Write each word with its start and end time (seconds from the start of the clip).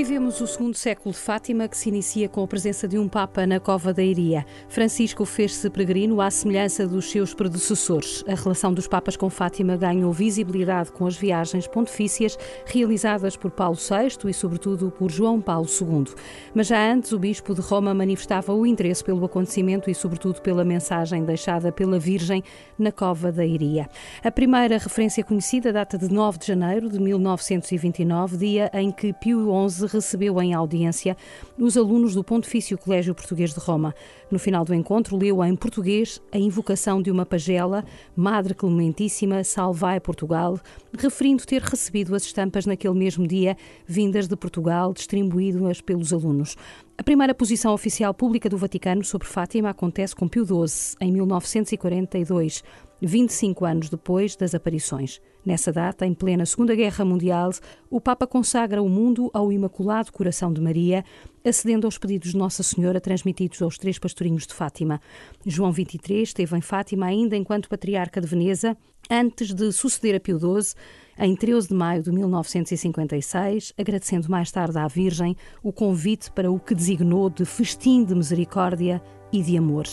Vivemos 0.00 0.40
o 0.40 0.46
segundo 0.46 0.74
século 0.74 1.12
de 1.12 1.20
Fátima, 1.20 1.68
que 1.68 1.76
se 1.76 1.90
inicia 1.90 2.26
com 2.26 2.42
a 2.42 2.46
presença 2.46 2.88
de 2.88 2.96
um 2.96 3.06
Papa 3.06 3.46
na 3.46 3.60
Cova 3.60 3.92
da 3.92 4.02
Iria. 4.02 4.46
Francisco 4.66 5.26
fez-se 5.26 5.68
peregrino 5.68 6.22
à 6.22 6.30
semelhança 6.30 6.88
dos 6.88 7.10
seus 7.10 7.34
predecessores. 7.34 8.24
A 8.26 8.34
relação 8.34 8.72
dos 8.72 8.88
Papas 8.88 9.14
com 9.14 9.28
Fátima 9.28 9.76
ganhou 9.76 10.10
visibilidade 10.10 10.90
com 10.90 11.06
as 11.06 11.18
viagens 11.18 11.66
pontifícias 11.66 12.38
realizadas 12.64 13.36
por 13.36 13.50
Paulo 13.50 13.76
VI 13.76 14.26
e, 14.26 14.32
sobretudo, 14.32 14.90
por 14.90 15.10
João 15.10 15.38
Paulo 15.38 15.66
II. 15.68 16.06
Mas 16.54 16.68
já 16.68 16.90
antes, 16.90 17.12
o 17.12 17.18
Bispo 17.18 17.54
de 17.54 17.60
Roma 17.60 17.92
manifestava 17.92 18.54
o 18.54 18.64
interesse 18.64 19.04
pelo 19.04 19.22
acontecimento 19.26 19.90
e, 19.90 19.94
sobretudo, 19.94 20.40
pela 20.40 20.64
mensagem 20.64 21.26
deixada 21.26 21.70
pela 21.70 21.98
Virgem 21.98 22.42
na 22.78 22.90
Cova 22.90 23.30
da 23.30 23.44
Iria. 23.44 23.86
A 24.24 24.30
primeira 24.30 24.78
referência 24.78 25.22
conhecida 25.22 25.70
data 25.74 25.98
de 25.98 26.10
9 26.10 26.38
de 26.38 26.46
janeiro 26.46 26.88
de 26.88 26.98
1929, 26.98 28.38
dia 28.38 28.70
em 28.72 28.90
que 28.90 29.12
Pio 29.12 29.46
XI 29.68 29.89
recebeu 29.92 30.40
em 30.40 30.54
audiência 30.54 31.16
os 31.58 31.76
alunos 31.76 32.14
do 32.14 32.24
Pontifício 32.24 32.78
Colégio 32.78 33.14
Português 33.14 33.52
de 33.52 33.60
Roma. 33.60 33.94
No 34.30 34.38
final 34.38 34.64
do 34.64 34.74
encontro, 34.74 35.16
leu 35.16 35.44
em 35.44 35.56
português 35.56 36.20
a 36.32 36.38
invocação 36.38 37.02
de 37.02 37.10
uma 37.10 37.26
pagela, 37.26 37.84
Madre 38.14 38.54
Clementíssima, 38.54 39.42
Salvai 39.44 40.00
Portugal, 40.00 40.58
referindo 40.96 41.44
ter 41.44 41.62
recebido 41.62 42.14
as 42.14 42.22
estampas 42.22 42.66
naquele 42.66 42.94
mesmo 42.94 43.26
dia, 43.26 43.56
vindas 43.86 44.28
de 44.28 44.36
Portugal, 44.36 44.92
distribuídas 44.92 45.80
pelos 45.80 46.12
alunos. 46.12 46.56
A 46.96 47.02
primeira 47.02 47.34
posição 47.34 47.72
oficial 47.72 48.12
pública 48.12 48.48
do 48.48 48.58
Vaticano 48.58 49.02
sobre 49.02 49.26
Fátima 49.26 49.70
acontece 49.70 50.14
com 50.14 50.28
Pio 50.28 50.44
XII, 50.44 50.96
em 51.00 51.10
1942, 51.10 52.62
25 53.06 53.64
anos 53.64 53.88
depois 53.88 54.36
das 54.36 54.54
aparições. 54.54 55.20
Nessa 55.44 55.72
data, 55.72 56.04
em 56.04 56.12
plena 56.12 56.44
Segunda 56.44 56.74
Guerra 56.74 57.04
Mundial, 57.04 57.50
o 57.88 58.00
Papa 58.00 58.26
consagra 58.26 58.82
o 58.82 58.88
mundo 58.88 59.30
ao 59.32 59.50
Imaculado 59.50 60.12
Coração 60.12 60.52
de 60.52 60.60
Maria, 60.60 61.02
acedendo 61.44 61.86
aos 61.86 61.96
pedidos 61.96 62.32
de 62.32 62.36
Nossa 62.36 62.62
Senhora 62.62 63.00
transmitidos 63.00 63.62
aos 63.62 63.78
três 63.78 63.98
pastorinhos 63.98 64.46
de 64.46 64.52
Fátima. 64.52 65.00
João 65.46 65.72
XXIII 65.72 66.22
esteve 66.22 66.56
em 66.56 66.60
Fátima 66.60 67.06
ainda 67.06 67.36
enquanto 67.36 67.70
Patriarca 67.70 68.20
de 68.20 68.26
Veneza, 68.26 68.76
antes 69.10 69.54
de 69.54 69.72
suceder 69.72 70.14
a 70.14 70.20
Pio 70.20 70.38
XII, 70.38 70.74
em 71.18 71.34
13 71.34 71.68
de 71.68 71.74
maio 71.74 72.02
de 72.02 72.12
1956, 72.12 73.72
agradecendo 73.78 74.30
mais 74.30 74.50
tarde 74.50 74.78
à 74.78 74.86
Virgem 74.86 75.36
o 75.62 75.72
convite 75.72 76.30
para 76.30 76.50
o 76.50 76.60
que 76.60 76.74
designou 76.74 77.28
de 77.30 77.44
festim 77.44 78.04
de 78.04 78.14
misericórdia 78.14 79.02
e 79.32 79.42
de 79.42 79.56
amor. 79.56 79.84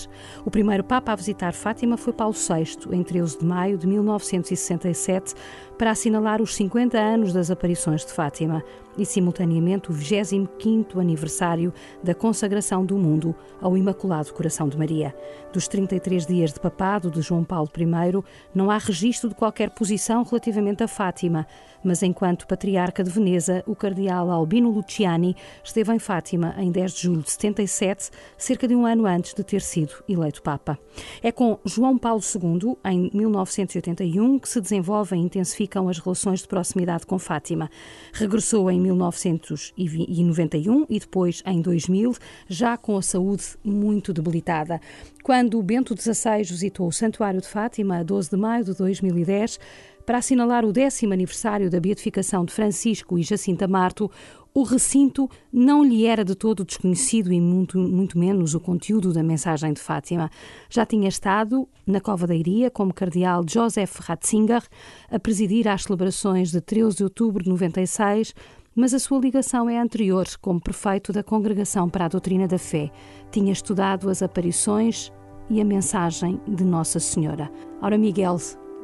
O 0.45 0.51
primeiro 0.51 0.83
Papa 0.83 1.11
a 1.11 1.15
visitar 1.15 1.53
Fátima 1.53 1.97
foi 1.97 2.13
Paulo 2.13 2.33
VI, 2.33 2.95
em 2.95 3.03
13 3.03 3.39
de 3.39 3.45
maio 3.45 3.77
de 3.77 3.87
1967, 3.87 5.33
para 5.77 5.91
assinalar 5.91 6.41
os 6.41 6.55
50 6.55 6.97
anos 6.97 7.33
das 7.33 7.51
aparições 7.51 8.05
de 8.05 8.11
Fátima 8.13 8.63
e, 8.97 9.05
simultaneamente, 9.05 9.91
o 9.91 9.93
25º 9.93 10.99
aniversário 10.99 11.73
da 12.03 12.13
consagração 12.13 12.85
do 12.85 12.97
mundo 12.97 13.35
ao 13.61 13.77
Imaculado 13.77 14.33
Coração 14.33 14.67
de 14.67 14.77
Maria. 14.77 15.15
Dos 15.53 15.67
33 15.67 16.25
dias 16.25 16.53
de 16.53 16.59
papado 16.59 17.09
de 17.09 17.21
João 17.21 17.43
Paulo 17.43 17.69
I, 17.77 18.23
não 18.53 18.69
há 18.71 18.77
registro 18.77 19.29
de 19.29 19.35
qualquer 19.35 19.69
posição 19.69 20.23
relativamente 20.23 20.83
a 20.83 20.87
Fátima, 20.87 21.47
mas 21.83 22.03
enquanto 22.03 22.47
patriarca 22.47 23.03
de 23.03 23.09
Veneza, 23.09 23.63
o 23.65 23.75
cardeal 23.75 24.29
Albino 24.31 24.69
Luciani 24.69 25.35
esteve 25.63 25.93
em 25.93 25.99
Fátima 25.99 26.55
em 26.57 26.71
10 26.71 26.93
de 26.93 27.01
julho 27.03 27.21
de 27.21 27.31
77, 27.31 28.09
cerca 28.37 28.67
de 28.67 28.75
um 28.75 28.85
ano 28.85 29.05
antes 29.05 29.33
de 29.33 29.43
ter 29.43 29.61
sido 29.61 30.03
eleito 30.07 30.41
Papa. 30.41 30.77
É 31.21 31.31
com 31.31 31.59
João 31.63 31.97
Paulo 31.97 32.21
II, 32.21 32.77
em 32.85 33.09
1981, 33.13 34.39
que 34.39 34.49
se 34.49 34.59
desenvolvem 34.59 35.21
e 35.21 35.25
intensificam 35.25 35.87
as 35.87 35.99
relações 35.99 36.41
de 36.41 36.47
proximidade 36.47 37.05
com 37.05 37.17
Fátima. 37.19 37.69
Regressou 38.13 38.69
em 38.69 38.79
1991 38.87 40.85
e 40.89 40.99
depois 40.99 41.43
em 41.45 41.61
2000, 41.61 42.15
já 42.47 42.77
com 42.77 42.97
a 42.97 43.01
saúde 43.01 43.43
muito 43.63 44.13
debilitada. 44.13 44.79
Quando 45.23 45.61
Bento 45.61 45.95
XVI 45.95 46.43
visitou 46.43 46.87
o 46.87 46.91
Santuário 46.91 47.41
de 47.41 47.47
Fátima, 47.47 47.97
a 47.97 48.03
12 48.03 48.29
de 48.29 48.37
maio 48.37 48.63
de 48.63 48.73
2010, 48.73 49.59
para 50.05 50.19
assinalar 50.19 50.63
o 50.63 50.71
décimo 50.71 51.11
aniversário 51.11 51.69
da 51.69 51.81
beatificação 51.81 52.45
de 52.45 52.53
Francisco 52.53 53.19
e 53.19 53.23
Jacinta 53.23 53.67
Marto, 53.67 54.09
o 54.53 54.63
recinto 54.63 55.29
não 55.53 55.83
lhe 55.83 56.07
era 56.07 56.25
de 56.25 56.33
todo 56.33 56.65
desconhecido 56.65 57.31
e 57.31 57.39
muito, 57.39 57.77
muito 57.77 58.17
menos 58.17 58.55
o 58.55 58.59
conteúdo 58.59 59.13
da 59.13 59.21
mensagem 59.21 59.71
de 59.71 59.79
Fátima. 59.79 60.31
Já 60.67 60.83
tinha 60.83 61.07
estado 61.07 61.69
na 61.85 62.01
Cova 62.01 62.25
da 62.25 62.33
Iria 62.33 62.71
como 62.71 62.91
cardeal 62.91 63.43
Joseph 63.47 63.99
Ratzinger 63.99 64.63
a 65.11 65.19
presidir 65.19 65.67
às 65.67 65.83
celebrações 65.83 66.49
de 66.49 66.59
13 66.59 66.97
de 66.97 67.03
outubro 67.03 67.43
de 67.43 67.49
96, 67.49 68.33
mas 68.77 68.93
a 68.93 68.99
sua 68.99 69.17
ligação 69.17 69.67
é 69.67 69.79
anterior 69.79 70.27
como 70.39 70.61
prefeito 70.61 71.11
da 71.11 71.23
Congregação 71.23 71.89
para 71.89 72.05
a 72.05 72.07
Doutrina 72.07 72.47
da 72.47 72.59
Fé. 72.59 72.91
Tinha 73.31 73.51
estudado 73.51 74.07
as 74.07 74.21
aparições 74.21 75.11
e 75.49 75.59
a 75.59 75.65
mensagem 75.65 76.39
de 76.47 76.63
Nossa 76.63 76.99
Senhora. 76.99 77.49
Ora, 77.81 77.97
Miguel, 77.97 78.37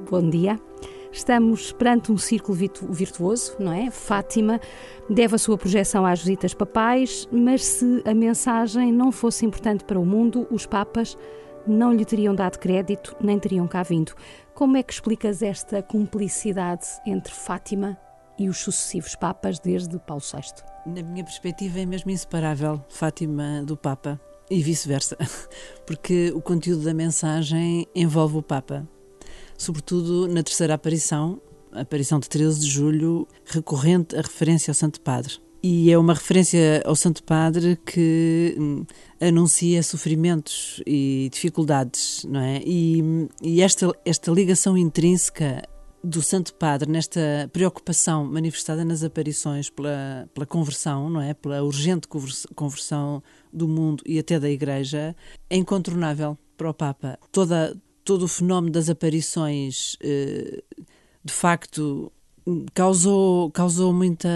bom 0.09 0.27
dia. 0.27 0.59
Estamos 1.11 1.71
perante 1.73 2.11
um 2.11 2.17
círculo 2.17 2.57
virtuoso, 2.89 3.55
não 3.59 3.71
é? 3.71 3.91
Fátima 3.91 4.59
deve 5.07 5.35
a 5.35 5.37
sua 5.37 5.59
projeção 5.59 6.07
às 6.07 6.21
visitas 6.21 6.55
papais, 6.55 7.29
mas 7.31 7.63
se 7.63 8.01
a 8.03 8.15
mensagem 8.15 8.91
não 8.91 9.11
fosse 9.11 9.45
importante 9.45 9.83
para 9.83 9.99
o 9.99 10.05
mundo, 10.05 10.47
os 10.49 10.65
papas 10.65 11.15
não 11.67 11.93
lhe 11.93 12.03
teriam 12.03 12.33
dado 12.33 12.57
crédito 12.57 13.15
nem 13.21 13.37
teriam 13.37 13.67
cá 13.67 13.83
vindo. 13.83 14.13
Como 14.55 14.75
é 14.75 14.81
que 14.81 14.91
explicas 14.91 15.43
esta 15.43 15.83
cumplicidade 15.83 16.87
entre 17.05 17.31
Fátima 17.31 17.95
e 18.38 18.49
os 18.49 18.57
sucessivos 18.57 19.16
papas 19.16 19.59
desde 19.59 19.97
Paulo 19.99 20.21
VI? 20.21 20.63
Na 20.85 21.01
minha 21.01 21.23
perspectiva 21.23 21.79
é 21.79 21.85
mesmo 21.85 22.11
inseparável 22.11 22.83
Fátima 22.89 23.63
do 23.63 23.77
Papa 23.77 24.19
e 24.49 24.61
vice-versa, 24.61 25.17
porque 25.85 26.31
o 26.35 26.41
conteúdo 26.41 26.83
da 26.83 26.94
mensagem 26.94 27.88
envolve 27.95 28.38
o 28.38 28.44
Papa 28.44 28.88
sobretudo 29.57 30.27
na 30.27 30.44
terceira 30.44 30.73
aparição, 30.73 31.41
a 31.71 31.81
aparição 31.81 32.19
de 32.19 32.29
13 32.29 32.59
de 32.59 32.69
julho, 32.69 33.27
recorrente 33.45 34.16
a 34.16 34.21
referência 34.21 34.71
ao 34.71 34.75
Santo 34.75 35.01
Padre. 35.01 35.35
E 35.65 35.89
é 35.89 35.97
uma 35.97 36.13
referência 36.13 36.83
ao 36.85 36.94
Santo 36.94 37.23
Padre 37.23 37.79
que 37.85 38.53
hum, 38.59 38.85
anuncia 39.21 39.81
sofrimentos 39.81 40.83
e 40.85 41.29
dificuldades, 41.31 42.25
não 42.27 42.41
é? 42.41 42.61
E, 42.65 43.01
e 43.41 43.61
esta, 43.61 43.89
esta 44.03 44.29
ligação 44.29 44.77
intrínseca 44.77 45.63
do 46.03 46.21
Santo 46.21 46.53
Padre 46.55 46.91
nesta 46.91 47.49
preocupação 47.53 48.25
manifestada 48.25 48.83
nas 48.83 49.03
aparições 49.03 49.69
pela, 49.69 50.29
pela 50.33 50.45
conversão, 50.45 51.09
não 51.09 51.21
é? 51.21 51.33
Pela 51.33 51.63
urgente 51.63 52.07
conversão 52.55 53.23
do 53.51 53.67
mundo 53.67 54.03
e 54.05 54.19
até 54.19 54.39
da 54.39 54.49
Igreja, 54.49 55.15
é 55.49 55.55
incontornável 55.55 56.37
para 56.57 56.69
o 56.69 56.73
Papa. 56.73 57.17
Toda 57.31 57.75
todo 58.03 58.23
o 58.23 58.27
fenómeno 58.27 58.71
das 58.71 58.89
aparições, 58.89 59.97
eh, 60.01 60.61
de 61.23 61.33
facto, 61.33 62.11
causou, 62.73 63.49
causou 63.51 63.93
muita, 63.93 64.29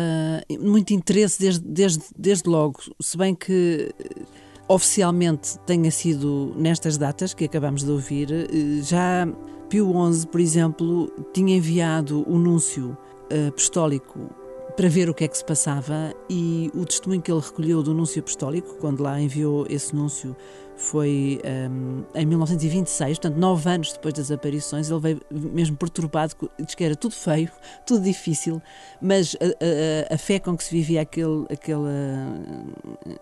muito 0.59 0.93
interesse 0.93 1.39
desde, 1.39 1.65
desde, 1.65 2.03
desde 2.17 2.49
logo, 2.49 2.79
se 3.01 3.17
bem 3.17 3.35
que 3.35 3.93
eh, 3.99 4.21
oficialmente 4.67 5.57
tenha 5.65 5.91
sido 5.91 6.53
nestas 6.55 6.97
datas 6.97 7.33
que 7.33 7.45
acabamos 7.45 7.83
de 7.83 7.91
ouvir, 7.91 8.31
eh, 8.31 8.81
já 8.81 9.27
Pio 9.69 9.91
XI, 10.13 10.27
por 10.27 10.39
exemplo, 10.39 11.11
tinha 11.33 11.57
enviado 11.57 12.23
o 12.29 12.37
núncio 12.37 12.97
apostólico 13.49 14.29
para 14.75 14.87
ver 14.87 15.09
o 15.09 15.13
que 15.13 15.23
é 15.23 15.27
que 15.27 15.37
se 15.37 15.43
passava 15.43 16.13
e 16.29 16.71
o 16.73 16.85
testemunho 16.85 17.21
que 17.21 17.31
ele 17.31 17.41
recolheu 17.41 17.81
do 17.81 17.93
núncio 17.93 18.19
apostólico, 18.19 18.75
quando 18.75 19.01
lá 19.01 19.19
enviou 19.19 19.65
esse 19.69 19.95
núncio, 19.95 20.35
foi 20.77 21.41
um, 21.71 22.03
em 22.13 22.25
1926, 22.25 23.17
portanto, 23.17 23.39
nove 23.39 23.67
anos 23.69 23.93
depois 23.93 24.13
das 24.13 24.29
aparições, 24.29 24.89
ele 24.89 24.99
veio 24.99 25.21
mesmo 25.31 25.75
perturbado, 25.75 26.35
diz 26.59 26.75
que 26.75 26.83
era 26.83 26.95
tudo 26.95 27.15
feio, 27.15 27.51
tudo 27.85 28.03
difícil, 28.03 28.61
mas 29.01 29.35
a, 29.35 30.11
a, 30.11 30.15
a 30.15 30.17
fé 30.17 30.39
com 30.39 30.55
que 30.55 30.63
se 30.63 30.71
vivia 30.71 31.01
aquele, 31.01 31.45
aquele, 31.51 31.89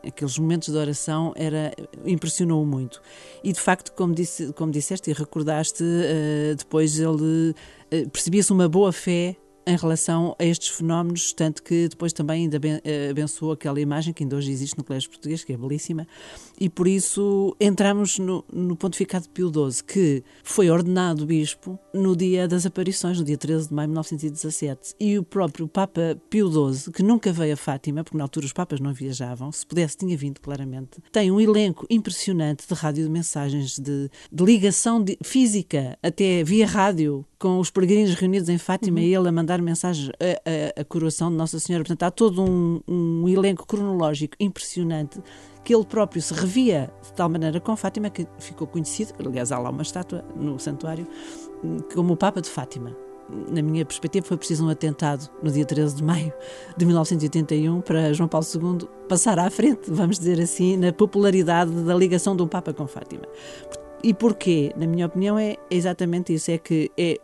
aqueles 0.06 0.38
momentos 0.38 0.68
de 0.69 0.78
oração 0.78 1.34
era 1.36 1.72
impressionou-o 2.06 2.66
muito. 2.66 3.02
E 3.42 3.54
de 3.54 3.60
facto, 3.60 3.94
como, 3.94 4.13
disse, 4.13 4.51
como 4.54 4.72
disseste 4.72 5.10
e 5.10 5.13
recordaste, 5.13 5.84
uh, 5.84 6.56
depois 6.56 7.00
ele 7.00 7.51
uh, 7.51 8.10
percebia-se 8.12 8.51
uma 8.51 8.68
boa 8.68 8.92
fé 8.92 9.38
em 9.65 9.75
relação 9.75 10.35
a 10.39 10.45
estes 10.45 10.69
fenómenos, 10.69 11.33
tanto 11.33 11.63
que 11.63 11.88
depois 11.88 12.13
também 12.13 12.44
ainda 12.44 12.59
eh, 12.83 13.09
abençoou 13.09 13.51
aquela 13.51 13.79
imagem 13.79 14.13
que 14.13 14.23
ainda 14.23 14.35
hoje 14.35 14.51
existe 14.51 14.77
no 14.77 14.83
Colégio 14.83 15.09
Português, 15.09 15.44
que 15.44 15.53
é 15.53 15.57
belíssima, 15.57 16.07
e 16.59 16.69
por 16.69 16.88
isso 16.88 17.56
entramos 17.59 18.19
no, 18.19 18.44
no 18.51 18.75
pontificado 18.75 19.23
de 19.23 19.29
Pio 19.29 19.50
XII, 19.50 19.83
que 19.83 20.23
foi 20.44 20.69
ordenado 20.69 21.25
bispo 21.25 21.79
no 21.94 22.15
dia 22.15 22.47
das 22.47 22.65
aparições, 22.65 23.19
no 23.19 23.25
dia 23.25 23.38
13 23.38 23.69
de 23.69 23.73
maio 23.73 23.88
de 23.88 23.91
1917, 23.91 24.95
e 25.00 25.17
o 25.17 25.23
próprio 25.23 25.67
Papa 25.67 26.17
Pio 26.29 26.50
XII, 26.50 26.91
que 26.91 27.03
nunca 27.03 27.31
veio 27.31 27.53
a 27.53 27.57
Fátima, 27.57 28.03
porque 28.03 28.17
na 28.17 28.23
altura 28.23 28.45
os 28.45 28.53
papas 28.53 28.79
não 28.79 28.94
viajavam, 28.94 29.51
se 29.51 29.65
pudesse 29.65 29.97
tinha 29.97 30.15
vindo 30.15 30.39
claramente, 30.39 31.01
tem 31.12 31.31
um 31.31 31.39
elenco 31.39 31.85
impressionante 31.89 32.67
de 32.67 32.73
rádio 32.73 33.03
de 33.03 33.09
mensagens, 33.09 33.79
de, 33.79 34.09
de 34.31 34.44
ligação 34.44 35.03
de, 35.03 35.17
física, 35.23 35.97
até 36.03 36.44
via 36.44 36.67
rádio, 36.67 37.25
com 37.45 37.59
os 37.59 37.69
peregrinos 37.69 38.15
reunidos 38.15 38.50
em 38.50 38.57
Fátima 38.57 38.97
uhum. 38.97 39.06
e 39.06 39.13
ele 39.13 39.30
a 39.30 39.31
mandar 39.31 39.62
mensagens 39.62 40.09
a, 40.19 40.80
a, 40.80 40.81
a 40.81 40.83
coroação 40.83 41.30
de 41.30 41.38
Nossa 41.38 41.59
Senhora. 41.59 41.83
Portanto, 41.83 42.01
há 42.01 42.09
todo 42.09 42.42
um, 42.42 42.81
um 42.88 43.30
elenco 43.30 43.68
cronológico 43.68 44.36
impressionante 44.39 45.21
que 45.63 45.75
ele 45.75 45.86
próprio 45.86 46.19
se 46.24 46.33
revia 46.33 46.92
de 47.03 47.13
tal 47.13 47.30
maneira 47.30 47.59
com 47.59 47.75
Fátima 47.75 48.09
que 48.09 48.25
ficou 48.39 48.65
conhecido, 48.65 49.13
aliás, 49.24 49.51
há 49.51 49.59
lá 49.59 49.69
uma 49.69 49.83
estátua 49.83 50.25
no 50.36 50.57
santuário, 50.57 51.07
como 51.94 52.13
o 52.13 52.18
Papa 52.18 52.42
de 52.42 52.50
Fátima 52.50 52.97
na 53.30 53.62
minha 53.62 53.86
perspectiva, 53.86 54.25
foi 54.25 54.38
preciso 54.38 54.65
um 54.65 54.69
atentado 54.69 55.30
no 55.41 55.51
dia 55.51 55.65
13 55.65 55.95
de 55.95 56.03
maio 56.03 56.31
de 56.77 56.86
1981 56.86 57.81
para 57.81 58.13
João 58.13 58.30
Paulo 58.30 58.45
II 58.45 58.88
passar 59.07 59.39
à 59.39 59.50
frente, 59.50 59.89
vamos 59.89 60.19
dizer 60.19 60.39
assim, 60.39 60.77
na 60.77 60.94
popularidade 60.94 61.71
da 61.71 61.95
ligação 61.95 62.36
do 62.36 62.48
Papa 62.48 62.71
com 62.71 62.86
Fátima. 62.86 63.24
E 64.03 64.13
porquê? 64.13 64.71
Na 64.75 64.88
minha 64.88 65.06
opinião, 65.06 65.38
é 65.38 65.57
exatamente 65.69 66.33
isso: 66.33 66.51
é 66.51 66.57
que 66.57 66.92
é, 66.97 67.19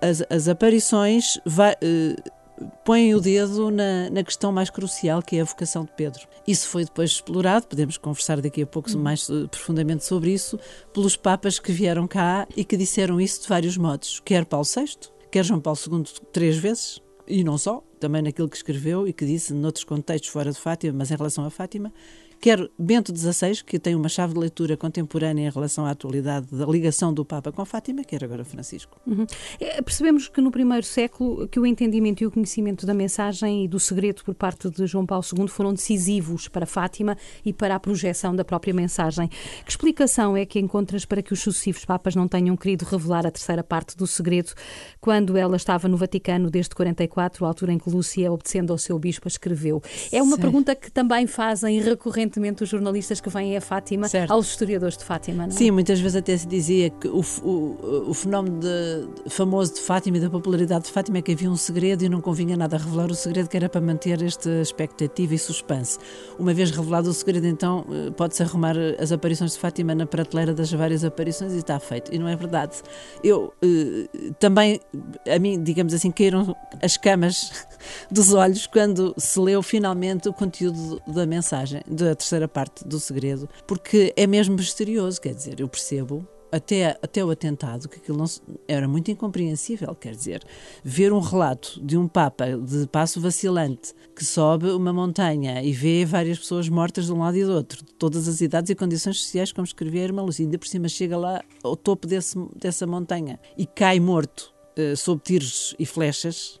as, 0.00 0.22
as 0.30 0.48
aparições 0.48 1.38
vai, 1.44 1.72
uh, 1.72 2.66
põem 2.84 3.14
o 3.14 3.20
dedo 3.20 3.70
na, 3.70 4.10
na, 4.10 4.22
questão 4.22 4.52
mais 4.52 4.70
crucial, 4.70 5.22
que 5.22 5.36
é 5.36 5.40
a 5.40 5.44
vocação 5.44 5.84
de 5.84 5.92
Pedro. 5.92 6.26
Isso 6.46 6.68
foi 6.68 6.84
depois 6.84 7.10
explorado, 7.10 7.66
podemos 7.66 7.96
conversar 7.96 8.40
daqui 8.40 8.62
a 8.62 8.66
pouco 8.66 8.90
uhum. 8.90 9.00
mais 9.00 9.28
uh, 9.28 9.48
profundamente 9.48 10.04
sobre 10.04 10.32
isso, 10.32 10.58
pelos 10.92 11.16
papas 11.16 11.58
que 11.58 11.72
vieram 11.72 12.06
cá 12.06 12.46
e 12.56 12.64
que 12.64 12.76
disseram 12.76 13.20
isso 13.20 13.42
de 13.42 13.48
vários 13.48 13.76
modos, 13.76 14.20
quer 14.24 14.44
Paulo 14.44 14.66
VI, 14.66 15.10
quer 15.30 15.44
João 15.44 15.60
Paulo 15.60 15.78
II 15.90 16.04
três 16.32 16.56
vezes, 16.56 17.00
e 17.26 17.44
não 17.44 17.58
só, 17.58 17.82
também 18.00 18.22
naquilo 18.22 18.48
que 18.48 18.56
escreveu 18.56 19.06
e 19.06 19.12
que 19.12 19.26
disse 19.26 19.52
noutros 19.52 19.84
contextos 19.84 20.30
fora 20.30 20.50
de 20.50 20.58
Fátima, 20.58 20.94
mas 20.98 21.10
em 21.10 21.16
relação 21.16 21.44
a 21.44 21.50
Fátima, 21.50 21.92
quer 22.40 22.68
Bento 22.78 23.16
XVI, 23.16 23.62
que 23.64 23.78
tem 23.78 23.94
uma 23.94 24.08
chave 24.08 24.34
de 24.34 24.40
leitura 24.40 24.76
contemporânea 24.76 25.48
em 25.48 25.50
relação 25.50 25.84
à 25.84 25.90
atualidade 25.90 26.46
da 26.50 26.66
ligação 26.66 27.12
do 27.12 27.24
Papa 27.24 27.50
com 27.50 27.64
Fátima, 27.64 28.04
quer 28.04 28.22
agora 28.22 28.44
Francisco. 28.44 29.00
Uhum. 29.06 29.26
É, 29.60 29.82
percebemos 29.82 30.28
que 30.28 30.40
no 30.40 30.50
primeiro 30.50 30.84
século 30.84 31.48
que 31.48 31.58
o 31.58 31.66
entendimento 31.66 32.22
e 32.22 32.26
o 32.26 32.30
conhecimento 32.30 32.86
da 32.86 32.94
mensagem 32.94 33.64
e 33.64 33.68
do 33.68 33.80
segredo 33.80 34.22
por 34.24 34.34
parte 34.34 34.70
de 34.70 34.86
João 34.86 35.04
Paulo 35.04 35.24
II 35.36 35.48
foram 35.48 35.72
decisivos 35.72 36.48
para 36.48 36.66
Fátima 36.66 37.16
e 37.44 37.52
para 37.52 37.74
a 37.74 37.80
projeção 37.80 38.34
da 38.34 38.44
própria 38.44 38.72
mensagem. 38.72 39.28
Que 39.64 39.70
explicação 39.70 40.36
é 40.36 40.46
que 40.46 40.58
encontras 40.58 41.04
para 41.04 41.22
que 41.22 41.32
os 41.32 41.40
sucessivos 41.40 41.84
papas 41.84 42.14
não 42.14 42.28
tenham 42.28 42.56
querido 42.56 42.84
revelar 42.84 43.26
a 43.26 43.30
terceira 43.30 43.64
parte 43.64 43.96
do 43.96 44.06
segredo 44.06 44.52
quando 45.00 45.36
ela 45.36 45.56
estava 45.56 45.88
no 45.88 45.96
Vaticano 45.96 46.50
desde 46.50 46.74
44, 46.74 47.44
a 47.44 47.48
altura 47.48 47.72
em 47.72 47.78
que 47.78 47.90
Lúcia, 47.90 48.30
obedecendo 48.30 48.72
ao 48.72 48.78
seu 48.78 48.98
bispo, 48.98 49.26
escreveu? 49.26 49.82
É 50.12 50.22
uma 50.22 50.38
pergunta 50.38 50.74
que 50.74 50.90
também 50.90 51.26
fazem 51.26 51.80
recorrente 51.80 52.27
frequentemente 52.28 52.62
os 52.62 52.68
jornalistas 52.68 53.20
que 53.20 53.28
vêm 53.30 53.56
a 53.56 53.60
Fátima 53.60 54.08
certo. 54.08 54.30
aos 54.30 54.48
historiadores 54.48 54.96
de 54.96 55.04
Fátima, 55.04 55.46
não 55.46 55.54
é? 55.54 55.56
Sim, 55.56 55.70
muitas 55.70 55.98
vezes 55.98 56.16
até 56.16 56.36
se 56.36 56.46
dizia 56.46 56.90
que 56.90 57.08
o, 57.08 57.22
o, 57.42 58.10
o 58.10 58.14
fenómeno 58.14 58.60
de, 58.60 59.30
famoso 59.30 59.74
de 59.74 59.80
Fátima 59.80 60.18
e 60.18 60.20
da 60.20 60.30
popularidade 60.30 60.84
de 60.84 60.92
Fátima 60.92 61.18
é 61.18 61.22
que 61.22 61.32
havia 61.32 61.50
um 61.50 61.56
segredo 61.56 62.04
e 62.04 62.08
não 62.08 62.20
convinha 62.20 62.56
nada 62.56 62.76
revelar 62.76 63.10
o 63.10 63.14
segredo, 63.14 63.48
que 63.48 63.56
era 63.56 63.68
para 63.68 63.80
manter 63.80 64.22
esta 64.22 64.50
expectativa 64.60 65.34
e 65.34 65.38
suspense. 65.38 65.98
Uma 66.38 66.52
vez 66.52 66.70
revelado 66.70 67.08
o 67.08 67.14
segredo, 67.14 67.46
então, 67.46 67.84
eh, 67.90 68.10
pode-se 68.10 68.42
arrumar 68.42 68.76
as 68.98 69.10
aparições 69.10 69.52
de 69.52 69.58
Fátima 69.58 69.94
na 69.94 70.06
prateleira 70.06 70.52
das 70.52 70.70
várias 70.72 71.04
aparições 71.04 71.52
e 71.54 71.58
está 71.58 71.80
feito. 71.80 72.14
E 72.14 72.18
não 72.18 72.28
é 72.28 72.36
verdade. 72.36 72.76
Eu 73.24 73.54
eh, 73.62 74.32
também, 74.38 74.80
a 75.26 75.38
mim, 75.38 75.62
digamos 75.62 75.94
assim, 75.94 76.10
caíram 76.10 76.54
as 76.82 76.96
camas 76.96 77.66
dos 78.10 78.32
olhos 78.32 78.66
quando 78.66 79.14
se 79.16 79.38
leu 79.38 79.62
finalmente 79.62 80.28
o 80.28 80.32
conteúdo 80.32 81.00
da 81.06 81.26
mensagem, 81.26 81.82
da 81.86 82.14
terceira 82.14 82.48
parte 82.48 82.86
do 82.86 82.98
segredo, 82.98 83.48
porque 83.66 84.12
é 84.16 84.26
mesmo 84.26 84.56
misterioso, 84.56 85.20
quer 85.20 85.34
dizer, 85.34 85.60
eu 85.60 85.68
percebo 85.68 86.26
até, 86.50 86.98
até 87.02 87.24
o 87.24 87.30
atentado, 87.30 87.88
que 87.88 87.98
aquilo 87.98 88.18
não, 88.18 88.26
era 88.66 88.88
muito 88.88 89.10
incompreensível, 89.10 89.94
quer 89.94 90.14
dizer, 90.14 90.42
ver 90.82 91.12
um 91.12 91.20
relato 91.20 91.80
de 91.84 91.96
um 91.96 92.08
Papa 92.08 92.46
de 92.56 92.86
passo 92.86 93.20
vacilante 93.20 93.94
que 94.16 94.24
sobe 94.24 94.70
uma 94.70 94.92
montanha 94.92 95.62
e 95.62 95.72
vê 95.72 96.04
várias 96.04 96.38
pessoas 96.38 96.68
mortas 96.68 97.06
de 97.06 97.12
um 97.12 97.18
lado 97.18 97.36
e 97.36 97.44
do 97.44 97.52
outro, 97.52 97.84
de 97.84 97.92
todas 97.94 98.26
as 98.26 98.40
idades 98.40 98.70
e 98.70 98.74
condições 98.74 99.20
sociais, 99.20 99.52
como 99.52 99.64
escrevia 99.64 100.02
a 100.02 100.04
irmã 100.04 100.22
Lúcia, 100.22 100.44
ainda 100.44 100.58
por 100.58 100.66
cima 100.66 100.88
chega 100.88 101.16
lá 101.16 101.42
ao 101.62 101.76
topo 101.76 102.06
desse, 102.06 102.36
dessa 102.56 102.86
montanha 102.86 103.38
e 103.56 103.66
cai 103.66 104.00
morto 104.00 104.52
uh, 104.78 104.96
sob 104.96 105.20
tiros 105.22 105.74
e 105.78 105.86
flechas, 105.86 106.57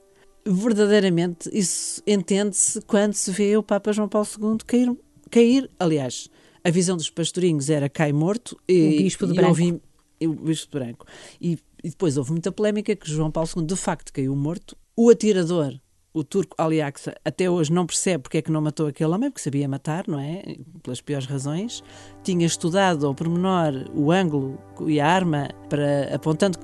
verdadeiramente 0.52 1.50
isso 1.52 2.02
entende-se 2.06 2.80
quando 2.82 3.14
se 3.14 3.30
vê 3.30 3.56
o 3.56 3.62
Papa 3.62 3.92
João 3.92 4.08
Paulo 4.08 4.26
II 4.40 4.58
cair 4.66 4.96
cair, 5.28 5.70
aliás, 5.78 6.28
a 6.64 6.70
visão 6.70 6.96
dos 6.96 7.10
pastorinhos 7.10 7.70
era 7.70 7.88
cai 7.88 8.12
morto 8.12 8.56
e, 8.68 8.88
o 8.88 9.02
bispo 9.02 9.26
de 9.26 9.34
branco. 9.34 9.48
Ouvi, 9.50 9.80
o 10.22 10.32
bispo 10.32 10.72
de 10.72 10.78
branco. 10.78 11.06
E, 11.40 11.58
e, 11.82 11.90
depois 11.90 12.16
houve 12.16 12.32
muita 12.32 12.50
polémica 12.50 12.94
que 12.96 13.10
João 13.10 13.30
Paulo 13.30 13.48
II 13.56 13.64
de 13.64 13.76
facto 13.76 14.12
caiu 14.12 14.34
morto. 14.34 14.76
O 14.96 15.10
atirador, 15.10 15.78
o 16.12 16.24
turco 16.24 16.56
Aliaxa, 16.58 17.14
até 17.24 17.48
hoje 17.48 17.72
não 17.72 17.86
percebe 17.86 18.22
porque 18.22 18.38
é 18.38 18.42
que 18.42 18.50
não 18.50 18.60
matou 18.60 18.88
aquele 18.88 19.10
homem, 19.10 19.30
porque 19.30 19.42
sabia 19.42 19.68
matar, 19.68 20.08
não 20.08 20.18
é? 20.18 20.42
Pelas 20.82 21.00
piores 21.00 21.26
razões. 21.26 21.82
Tinha 22.24 22.46
estudado 22.46 23.06
ao 23.06 23.14
pormenor 23.14 23.88
o 23.94 24.10
ângulo 24.10 24.58
e 24.86 24.98
a 24.98 25.06
arma 25.06 25.48
para 25.68 26.14
apontando 26.14 26.58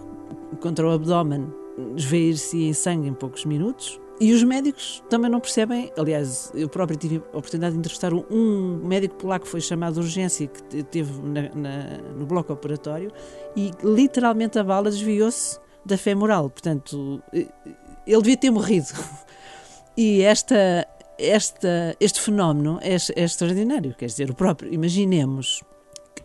contra 0.60 0.86
o 0.86 0.90
abdômen 0.90 1.63
esvair-se 1.96 2.64
em 2.64 2.72
sangue 2.72 3.08
em 3.08 3.14
poucos 3.14 3.44
minutos. 3.44 4.00
E 4.20 4.32
os 4.32 4.44
médicos 4.44 5.02
também 5.10 5.28
não 5.28 5.40
percebem. 5.40 5.92
Aliás, 5.98 6.52
eu 6.54 6.68
próprio 6.68 6.96
tive 6.96 7.16
a 7.32 7.38
oportunidade 7.38 7.72
de 7.72 7.80
entrevistar 7.80 8.12
um 8.14 8.80
médico 8.84 9.16
polaco 9.16 9.44
que 9.44 9.50
foi 9.50 9.60
chamado 9.60 9.94
de 9.94 10.00
urgência, 10.00 10.46
que 10.46 10.82
teve 10.84 11.20
na, 11.20 11.42
na, 11.54 11.98
no 12.16 12.24
bloco 12.24 12.52
operatório, 12.52 13.10
e 13.56 13.72
literalmente 13.82 14.58
a 14.58 14.62
bala 14.62 14.88
desviou-se 14.88 15.58
da 15.84 15.98
femoral. 15.98 16.48
Portanto, 16.48 17.20
ele 17.32 18.22
devia 18.22 18.36
ter 18.36 18.50
morrido. 18.50 18.88
E 19.96 20.22
esta, 20.22 20.88
esta, 21.16 21.96
este 22.00 22.20
fenómeno 22.20 22.80
é, 22.82 22.96
é 23.14 23.24
extraordinário. 23.24 23.94
Quer 23.94 24.06
dizer, 24.06 24.28
o 24.28 24.34
próprio, 24.34 24.74
imaginemos 24.74 25.62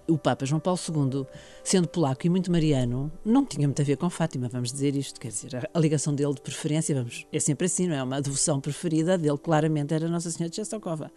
o 0.10 0.18
Papa 0.18 0.46
João 0.46 0.60
Paulo 0.60 0.80
II, 0.80 1.26
sendo 1.64 1.88
polaco 1.88 2.26
e 2.26 2.30
muito 2.30 2.52
mariano, 2.52 3.12
não 3.24 3.46
tinha 3.46 3.68
muito 3.68 3.82
a 3.82 3.86
ver 3.86 3.98
com 3.98 4.10
Fátima, 4.10 4.50
vamos 4.50 4.72
dizer 4.72 4.96
isto. 4.96 5.20
Quer 5.20 5.30
dizer, 5.30 5.70
a 5.74 5.80
ligação 5.80 6.14
dele 6.14 6.34
de 6.34 6.42
preferência, 6.42 6.96
vamos, 6.96 7.26
é 7.32 7.40
sempre 7.40 7.68
assim, 7.68 7.88
não 7.88 7.96
é? 7.96 8.04
Uma 8.04 8.22
devoção 8.22 8.60
preferida 8.60 9.18
dele, 9.18 9.38
claramente, 9.38 9.94
era 9.94 10.08
Nossa 10.08 10.32
Senhora 10.32 10.50
de 10.50 10.56
Czestochowa. 10.56 11.12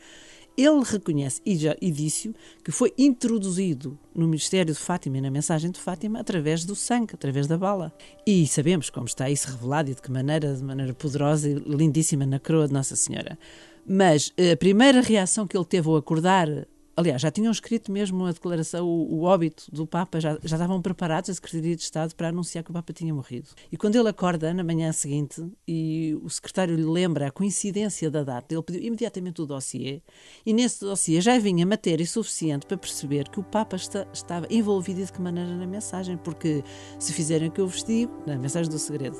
Ele 0.57 0.83
reconhece 0.85 1.41
e, 1.47 1.57
já, 1.57 1.75
e 1.81 1.91
disse 1.91 2.35
que 2.63 2.71
foi 2.71 2.93
introduzido 2.99 3.99
no 4.15 4.29
mistério 4.29 4.75
de 4.75 4.79
Fátima 4.79 5.17
e 5.17 5.21
na 5.21 5.31
mensagem 5.31 5.71
de 5.71 5.81
Fátima 5.81 6.21
através 6.21 6.65
do 6.65 6.75
sangue, 6.75 7.15
através 7.15 7.47
da 7.47 7.57
bala. 7.57 7.91
E 8.27 8.47
sabemos 8.47 8.91
como 8.91 9.07
está 9.07 9.31
isso 9.31 9.51
revelado 9.51 9.91
e 9.91 9.95
de 9.95 10.03
que 10.03 10.11
maneira, 10.11 10.55
de 10.55 10.63
maneira 10.63 10.93
poderosa 10.93 11.49
e 11.49 11.55
lindíssima 11.55 12.27
na 12.27 12.39
coroa 12.39 12.67
de 12.67 12.75
Nossa 12.75 12.95
Senhora. 12.95 13.39
Mas 13.87 14.33
a 14.53 14.57
primeira 14.57 15.01
reação 15.01 15.47
que 15.47 15.57
ele 15.57 15.65
teve 15.65 15.89
ao 15.89 15.97
acordar 15.97 16.47
Aliás, 16.95 17.23
já 17.23 17.31
tinham 17.31 17.51
escrito 17.51 17.91
mesmo 17.91 18.27
a 18.27 18.33
declaração, 18.33 18.87
o, 18.87 19.21
o 19.21 19.23
óbito 19.23 19.65
do 19.73 19.87
Papa, 19.87 20.21
já, 20.21 20.33
já 20.45 20.57
estavam 20.57 20.81
preparados 20.83 21.31
a 21.31 21.35
Secretaria 21.35 21.75
de 21.75 21.83
Estado 21.83 22.15
para 22.15 22.29
anunciar 22.29 22.63
que 22.63 22.71
o 22.71 22.75
Papa 22.75 22.93
tinha 22.93 23.15
morrido. 23.15 23.49
E 23.71 23.77
quando 23.77 23.97
ele 23.97 24.09
acorda 24.09 24.53
na 24.53 24.63
manhã 24.63 24.93
seguinte 24.93 25.43
e 25.67 26.19
o 26.23 26.29
secretário 26.29 26.77
lhe 26.77 26.85
lembra 26.85 27.29
a 27.29 27.31
coincidência 27.31 28.11
da 28.11 28.23
data, 28.23 28.55
ele 28.55 28.63
pediu 28.63 28.83
imediatamente 28.83 29.41
o 29.41 29.47
dossiê 29.47 30.03
e 30.45 30.53
nesse 30.53 30.81
dossiê 30.81 31.21
já 31.21 31.39
vinha 31.39 31.65
matéria 31.65 32.07
suficiente 32.07 32.67
para 32.67 32.77
perceber 32.77 33.29
que 33.29 33.41
o 33.41 33.43
Papa 33.43 33.77
está, 33.77 34.07
estava 34.13 34.47
envolvido 34.51 35.01
e 35.01 35.05
de 35.05 35.13
que 35.13 35.21
maneira 35.21 35.57
na 35.57 35.67
mensagem, 35.67 36.19
porque 36.19 36.63
se 36.99 37.13
fizerem 37.13 37.49
o 37.49 37.51
que 37.51 37.61
eu 37.61 37.67
vos 37.67 37.83
digo, 37.83 38.13
na 38.27 38.37
mensagem 38.37 38.71
do 38.71 38.79
segredo, 38.79 39.17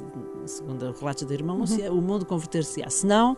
segundo 0.47 0.87
o 0.87 0.93
relato 0.93 1.25
da 1.25 1.35
irmã 1.35 1.55
Lúcia, 1.55 1.91
uhum. 1.91 1.99
o 1.99 2.03
mundo 2.03 2.27
converter-se-á. 2.27 2.91
Se 2.91 3.07
não, 3.07 3.37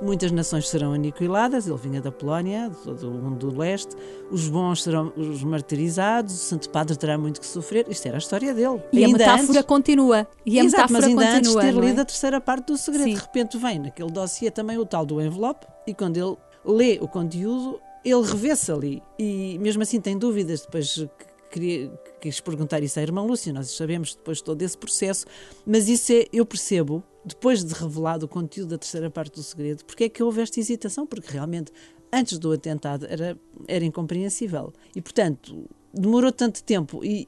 Muitas 0.00 0.30
nações 0.30 0.68
serão 0.68 0.92
aniquiladas, 0.92 1.66
ele 1.66 1.76
vinha 1.78 2.02
da 2.02 2.12
Polónia, 2.12 2.70
do, 2.84 2.94
do 2.94 3.10
mundo 3.10 3.50
do 3.50 3.58
leste, 3.58 3.96
os 4.30 4.46
bons 4.48 4.82
serão 4.82 5.12
os 5.16 5.42
martirizados, 5.42 6.34
o 6.34 6.36
Santo 6.36 6.68
Padre 6.68 6.96
terá 6.96 7.16
muito 7.16 7.40
que 7.40 7.46
sofrer. 7.46 7.86
Isto 7.88 8.06
era 8.06 8.16
a 8.16 8.18
história 8.18 8.52
dele. 8.52 8.82
E 8.92 9.04
ainda 9.04 9.16
a 9.16 9.18
metáfora 9.18 9.58
antes, 9.58 9.62
continua. 9.66 10.28
E 10.44 10.60
a 10.60 10.64
exato, 10.64 10.92
metáfora 10.92 11.00
mas 11.00 11.04
ainda 11.04 11.22
continua, 11.22 11.38
antes 11.38 11.50
de 11.50 11.60
ter 11.60 11.84
é? 11.84 11.88
lido 11.88 12.00
a 12.00 12.04
terceira 12.04 12.40
parte 12.40 12.66
do 12.66 12.76
segredo, 12.76 13.04
Sim. 13.04 13.14
de 13.14 13.20
repente 13.20 13.56
vem 13.56 13.78
naquele 13.78 14.10
dossiê 14.10 14.50
também 14.50 14.76
o 14.76 14.84
tal 14.84 15.06
do 15.06 15.20
envelope, 15.20 15.66
e 15.86 15.94
quando 15.94 16.16
ele 16.18 16.36
lê 16.64 16.98
o 17.00 17.08
conteúdo, 17.08 17.80
ele 18.04 18.22
revê-se 18.22 18.70
ali. 18.70 19.02
E 19.18 19.58
mesmo 19.60 19.82
assim 19.82 20.00
tem 20.00 20.18
dúvidas 20.18 20.60
depois 20.60 21.06
queria, 21.50 21.90
quis 22.20 22.40
perguntar 22.40 22.82
isso 22.82 22.98
à 22.98 23.02
irmã 23.02 23.22
Lúcia, 23.22 23.52
nós 23.52 23.70
sabemos 23.70 24.14
depois 24.14 24.38
de 24.38 24.44
todo 24.44 24.60
esse 24.60 24.76
processo, 24.76 25.26
mas 25.66 25.88
isso 25.88 26.12
é, 26.12 26.26
eu 26.32 26.44
percebo, 26.44 27.02
depois 27.26 27.64
de 27.64 27.74
revelado 27.74 28.26
o 28.26 28.28
conteúdo 28.28 28.70
da 28.70 28.78
terceira 28.78 29.10
parte 29.10 29.34
do 29.34 29.42
segredo, 29.42 29.84
porque 29.84 30.04
é 30.04 30.08
que 30.08 30.22
houve 30.22 30.40
esta 30.40 30.60
hesitação, 30.60 31.04
porque 31.04 31.32
realmente 31.32 31.72
antes 32.12 32.38
do 32.38 32.52
atentado 32.52 33.04
era, 33.08 33.36
era 33.66 33.84
incompreensível. 33.84 34.72
E, 34.94 35.02
portanto, 35.02 35.68
demorou 35.92 36.30
tanto 36.30 36.62
tempo, 36.62 37.04
e 37.04 37.26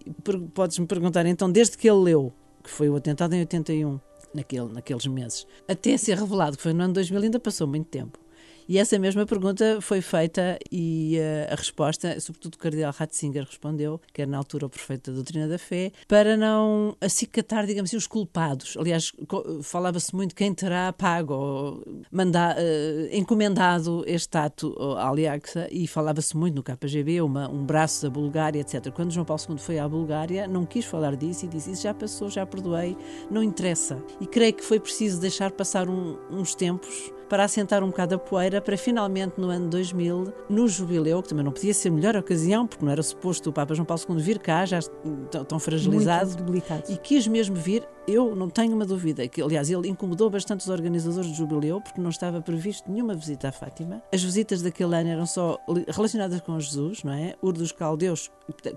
podes-me 0.54 0.86
perguntar 0.86 1.26
então, 1.26 1.50
desde 1.50 1.76
que 1.76 1.90
ele 1.90 1.98
leu, 1.98 2.32
que 2.62 2.70
foi 2.70 2.88
o 2.88 2.94
atentado 2.94 3.34
em 3.34 3.40
81, 3.40 3.98
naquele, 4.32 4.72
naqueles 4.72 5.06
meses, 5.06 5.46
até 5.66 5.96
ser 5.96 6.16
revelado 6.16 6.56
que 6.56 6.62
foi 6.62 6.72
no 6.72 6.84
ano 6.84 6.94
2000, 6.94 7.22
ainda 7.22 7.40
passou 7.40 7.66
muito 7.66 7.88
tempo. 7.88 8.18
E 8.68 8.76
essa 8.76 8.98
mesma 8.98 9.24
pergunta 9.24 9.78
foi 9.80 10.02
feita 10.02 10.58
e 10.70 11.16
uh, 11.18 11.54
a 11.54 11.56
resposta, 11.56 12.20
sobretudo 12.20 12.56
o 12.56 12.58
cardeal 12.58 12.92
Ratzinger 12.94 13.44
respondeu, 13.44 13.98
que 14.12 14.20
era 14.20 14.30
na 14.30 14.36
altura 14.36 14.66
o 14.66 14.68
prefeito 14.68 15.10
da 15.10 15.14
doutrina 15.14 15.48
da 15.48 15.58
fé, 15.58 15.90
para 16.06 16.36
não 16.36 16.94
acicatar, 17.00 17.64
digamos 17.64 17.88
assim, 17.88 17.96
os 17.96 18.06
culpados. 18.06 18.76
Aliás, 18.78 19.10
falava-se 19.62 20.14
muito 20.14 20.34
quem 20.34 20.52
terá 20.52 20.92
pago 20.92 21.32
ou 21.32 22.02
manda, 22.12 22.56
uh, 22.58 23.16
encomendado 23.16 24.04
este 24.06 24.36
ato 24.36 24.76
à 24.98 25.08
Aliaxa 25.08 25.66
e 25.70 25.86
falava-se 25.86 26.36
muito 26.36 26.56
no 26.56 26.62
KGB, 26.62 27.22
uma, 27.22 27.48
um 27.48 27.64
braço 27.64 28.02
da 28.02 28.10
Bulgária, 28.10 28.60
etc. 28.60 28.92
Quando 28.92 29.12
João 29.12 29.24
Paulo 29.24 29.42
II 29.48 29.56
foi 29.56 29.78
à 29.78 29.88
Bulgária, 29.88 30.46
não 30.46 30.66
quis 30.66 30.84
falar 30.84 31.16
disso 31.16 31.46
e 31.46 31.48
disse: 31.48 31.70
Isso 31.70 31.84
já 31.84 31.94
passou, 31.94 32.28
já 32.28 32.44
perdoei, 32.44 32.94
não 33.30 33.42
interessa. 33.42 34.04
E 34.20 34.26
creio 34.26 34.52
que 34.52 34.62
foi 34.62 34.78
preciso 34.78 35.18
deixar 35.18 35.52
passar 35.52 35.88
um, 35.88 36.18
uns 36.30 36.54
tempos 36.54 37.16
para 37.28 37.44
assentar 37.44 37.82
um 37.82 37.88
bocado 37.88 38.14
a 38.14 38.18
poeira 38.18 38.60
para 38.60 38.76
finalmente 38.76 39.34
no 39.38 39.50
ano 39.50 39.68
2000, 39.68 40.32
no 40.48 40.68
jubileu, 40.68 41.22
que 41.22 41.28
também 41.28 41.44
não 41.44 41.52
podia 41.52 41.74
ser 41.74 41.90
melhor 41.90 42.16
ocasião, 42.16 42.66
porque 42.66 42.84
não 42.84 42.92
era 42.92 43.02
suposto 43.02 43.50
o 43.50 43.52
Papa 43.52 43.74
João 43.74 43.86
Paulo 43.86 44.02
II 44.08 44.22
vir 44.22 44.38
cá, 44.38 44.64
já 44.64 44.80
tão 45.46 45.58
fragilizado, 45.58 46.36
e 46.88 46.96
quis 46.96 47.26
mesmo 47.26 47.56
vir 47.56 47.86
eu 48.08 48.34
não 48.34 48.48
tenho 48.48 48.74
uma 48.74 48.86
dúvida 48.86 49.28
que, 49.28 49.42
aliás, 49.42 49.68
ele 49.68 49.86
incomodou 49.86 50.30
bastante 50.30 50.60
os 50.60 50.68
organizadores 50.68 51.30
do 51.30 51.36
jubileu 51.36 51.78
porque 51.78 52.00
não 52.00 52.08
estava 52.08 52.40
previsto 52.40 52.90
nenhuma 52.90 53.14
visita 53.14 53.48
à 53.48 53.52
Fátima. 53.52 54.02
As 54.10 54.22
visitas 54.22 54.62
daquele 54.62 54.96
ano 54.96 55.10
eram 55.10 55.26
só 55.26 55.58
relacionadas 55.88 56.40
com 56.40 56.58
Jesus, 56.58 57.04
não 57.04 57.12
é? 57.12 57.34
Ur 57.42 57.52
dos 57.52 57.70
caldeus, 57.70 58.30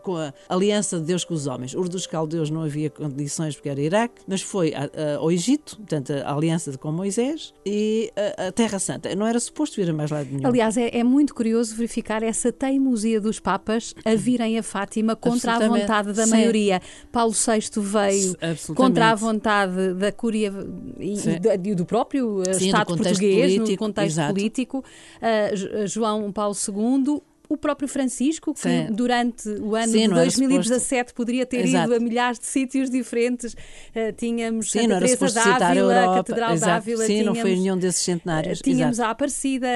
com 0.03 0.17
a 0.17 0.33
aliança 0.49 0.99
de 0.99 1.05
Deus 1.05 1.23
com 1.23 1.33
os 1.33 1.47
homens. 1.47 1.73
Ur 1.73 1.87
dos 1.87 2.05
caldeus 2.05 2.49
não 2.49 2.63
havia 2.63 2.89
condições 2.89 3.55
porque 3.55 3.69
era 3.69 3.79
Iraque, 3.79 4.21
mas 4.27 4.41
foi 4.41 4.73
ao 5.17 5.31
Egito, 5.31 5.77
portanto, 5.77 6.11
a 6.11 6.33
aliança 6.33 6.71
de, 6.71 6.77
com 6.77 6.91
Moisés 6.91 7.53
e 7.65 8.11
a, 8.47 8.51
Terra 8.51 8.79
Santa. 8.79 9.13
Não 9.15 9.25
era 9.25 9.39
suposto 9.39 9.75
vir 9.75 9.89
a 9.89 9.93
mais 9.93 10.11
lado 10.11 10.27
nenhum. 10.29 10.47
Aliás, 10.47 10.77
é, 10.77 10.97
é 10.97 11.03
muito 11.03 11.33
curioso 11.33 11.75
verificar 11.75 12.23
essa 12.23 12.51
teimosia 12.51 13.19
dos 13.19 13.39
Papas 13.39 13.93
a 14.05 14.15
virem 14.15 14.57
a 14.57 14.63
Fátima 14.63 15.15
contra 15.15 15.55
a 15.55 15.67
vontade 15.67 16.13
da 16.13 16.25
Sim. 16.25 16.31
maioria. 16.31 16.81
Paulo 17.11 17.33
VI 17.33 17.81
veio 17.81 18.35
contra 18.75 19.11
a 19.11 19.15
vontade 19.15 19.93
da 19.93 20.11
Cúria 20.11 20.53
e, 20.99 21.15
e 21.63 21.75
do, 21.75 21.85
próprio 21.85 22.43
eh, 22.47 22.53
Sim, 22.53 22.65
Estado 22.67 22.87
português, 22.87 23.53
político, 23.53 23.71
no 23.71 23.77
contexto 23.77 24.17
exato. 24.17 24.33
político, 24.33 24.77
uh, 24.79 25.87
João 25.87 26.31
Paulo 26.31 26.55
II 26.55 27.21
o 27.51 27.57
próprio 27.57 27.85
Francisco, 27.85 28.53
que 28.53 28.61
Sim. 28.61 28.87
durante 28.91 29.49
o 29.49 29.75
ano 29.75 29.91
Sim, 29.91 30.07
de 30.07 30.13
2017 30.15 31.13
poderia 31.13 31.45
ter 31.45 31.65
Exato. 31.65 31.87
ido 31.87 31.95
a 31.95 31.99
milhares 31.99 32.39
de 32.39 32.45
sítios 32.45 32.89
diferentes. 32.89 33.53
Uh, 33.53 34.13
tínhamos 34.15 34.71
Sim, 34.71 34.83
Santa 34.83 34.99
Teresa 34.99 35.57
d'Ávila, 35.59 35.95
a, 35.95 36.11
a 36.13 36.15
Catedral 36.15 36.57
d'Ávila. 36.57 37.05
Sim, 37.05 37.13
tínhamos, 37.13 37.37
não 37.37 37.41
foi 37.41 37.55
nenhum 37.57 37.77
desses 37.77 38.01
centenários. 38.03 38.59
Tínhamos 38.59 38.95
Exato. 38.95 39.09
a 39.09 39.11
Aparecida, 39.11 39.67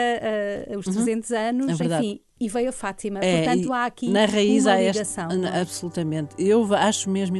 uh, 0.71 0.77
os 0.77 0.85
300 0.85 1.29
uhum. 1.29 1.37
anos, 1.37 1.81
é 1.81 1.83
enfim 1.83 2.24
e 2.39 2.49
veio 2.49 2.69
a 2.69 2.71
Fátima. 2.71 3.19
É, 3.19 3.43
Portanto, 3.43 3.73
há 3.73 3.85
aqui 3.85 4.09
na 4.09 4.25
raiz 4.25 4.65
uma 4.65 4.75
ligação. 4.75 5.29
Este, 5.29 5.45
é? 5.45 5.61
absolutamente. 5.61 6.35
Eu 6.37 6.73
acho 6.73 7.09
mesmo 7.09 7.37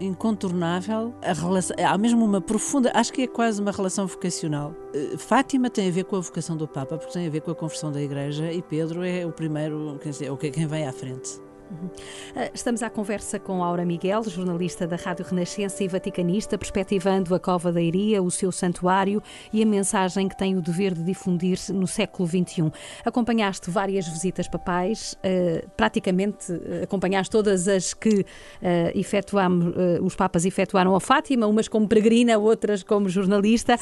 incontornável 0.00 1.14
a 1.22 1.32
relação. 1.32 1.76
Há 1.78 1.96
mesmo 1.96 2.24
uma 2.24 2.40
profunda. 2.40 2.90
Acho 2.94 3.12
que 3.12 3.22
é 3.22 3.26
quase 3.26 3.60
uma 3.60 3.70
relação 3.70 4.06
vocacional. 4.06 4.74
Eh, 4.94 5.16
Fátima 5.16 5.70
tem 5.70 5.88
a 5.88 5.92
ver 5.92 6.04
com 6.04 6.16
a 6.16 6.20
vocação 6.20 6.56
do 6.56 6.66
Papa, 6.66 6.98
porque 6.98 7.12
tem 7.12 7.26
a 7.26 7.30
ver 7.30 7.40
com 7.40 7.50
a 7.50 7.54
conversão 7.54 7.92
da 7.92 8.02
Igreja, 8.02 8.52
e 8.52 8.60
Pedro 8.62 9.04
é 9.04 9.24
o 9.24 9.32
primeiro, 9.32 9.98
quer 10.02 10.10
dizer, 10.10 10.36
quem 10.36 10.66
vem 10.66 10.86
à 10.86 10.92
frente. 10.92 11.40
Uhum. 11.72 11.88
Ah, 12.36 12.50
estamos 12.52 12.82
à 12.82 12.90
conversa 12.90 13.38
com 13.38 13.64
Aura 13.64 13.84
Miguel, 13.84 14.22
jornalista 14.24 14.86
da 14.86 14.96
Rádio 14.96 15.24
Renascença 15.24 15.82
e 15.82 15.88
vaticanista, 15.88 16.58
perspectivando 16.58 17.34
a 17.34 17.40
Cova 17.40 17.72
da 17.72 17.80
Iria, 17.80 18.22
o 18.22 18.30
seu 18.30 18.52
santuário 18.52 19.22
e 19.52 19.62
a 19.62 19.66
mensagem 19.66 20.28
que 20.28 20.36
tem 20.36 20.56
o 20.56 20.60
dever 20.60 20.92
de 20.92 21.02
difundir-se 21.02 21.72
no 21.72 21.86
século 21.86 22.28
XXI. 22.28 22.70
Acompanhaste 23.04 23.70
várias 23.70 24.06
visitas 24.06 24.46
papais, 24.48 25.16
ah, 25.24 25.64
praticamente 25.76 26.52
ah, 26.52 26.84
acompanhaste 26.84 27.30
todas 27.30 27.66
as 27.66 27.94
que 27.94 28.24
efetuamos, 28.94 29.74
os 30.02 30.14
papas 30.14 30.44
efetuaram 30.44 30.94
a 30.94 31.00
Fátima, 31.00 31.46
umas 31.46 31.68
como 31.68 31.88
peregrina, 31.88 32.36
outras 32.38 32.82
como 32.82 33.08
jornalista. 33.08 33.76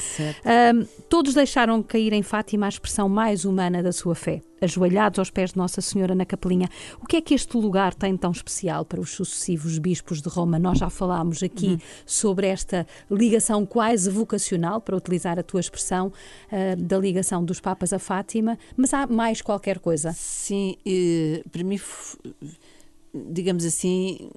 Todos 1.09 1.35
deixaram 1.35 1.83
cair 1.83 2.13
em 2.13 2.23
Fátima 2.23 2.67
a 2.67 2.69
expressão 2.69 3.09
mais 3.09 3.45
humana 3.45 3.83
da 3.83 3.93
sua 3.93 4.15
fé 4.15 4.41
ajoelhados 4.61 5.19
aos 5.19 5.31
pés 5.31 5.53
de 5.53 5.57
Nossa 5.57 5.81
Senhora 5.81 6.15
na 6.15 6.25
capelinha. 6.25 6.69
O 7.03 7.07
que 7.07 7.17
é 7.17 7.21
que 7.21 7.35
este 7.35 7.57
lugar 7.57 7.95
tem 7.95 8.17
tão 8.17 8.31
especial 8.31 8.85
para 8.85 9.01
os 9.01 9.11
sucessivos 9.11 9.79
bispos 9.79 10.21
de 10.21 10.29
Roma? 10.29 10.59
Nós 10.59 10.79
já 10.79 10.91
falámos 10.91 11.43
aqui 11.43 11.69
uhum. 11.69 11.79
sobre 12.05 12.47
esta 12.47 12.87
ligação 13.11 13.65
quase 13.65 14.11
vocacional, 14.11 14.81
para 14.81 14.97
utilizar 14.97 15.39
a 15.39 15.43
tua 15.43 15.61
expressão, 15.61 16.09
uh, 16.09 16.77
da 16.77 16.99
ligação 16.99 17.45
dos 17.45 17.61
Papas 17.61 17.93
a 17.93 17.99
Fátima, 17.99 18.59
mas 18.77 18.93
há 18.95 19.07
mais 19.07 19.41
qualquer 19.43 19.79
coisa? 19.79 20.13
Sim, 20.13 20.77
para 21.51 21.65
mim, 21.65 21.79
digamos 23.15 23.65
assim, 23.65 24.31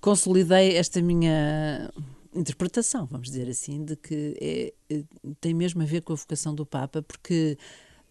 consolidei 0.00 0.76
esta 0.76 1.00
minha 1.00 1.90
interpretação, 2.34 3.06
vamos 3.06 3.28
dizer 3.28 3.48
assim, 3.48 3.84
de 3.84 3.96
que 3.96 4.36
é, 4.90 5.04
tem 5.40 5.54
mesmo 5.54 5.82
a 5.82 5.84
ver 5.84 6.02
com 6.02 6.12
a 6.12 6.16
vocação 6.16 6.54
do 6.54 6.66
Papa, 6.66 7.02
porque 7.02 7.56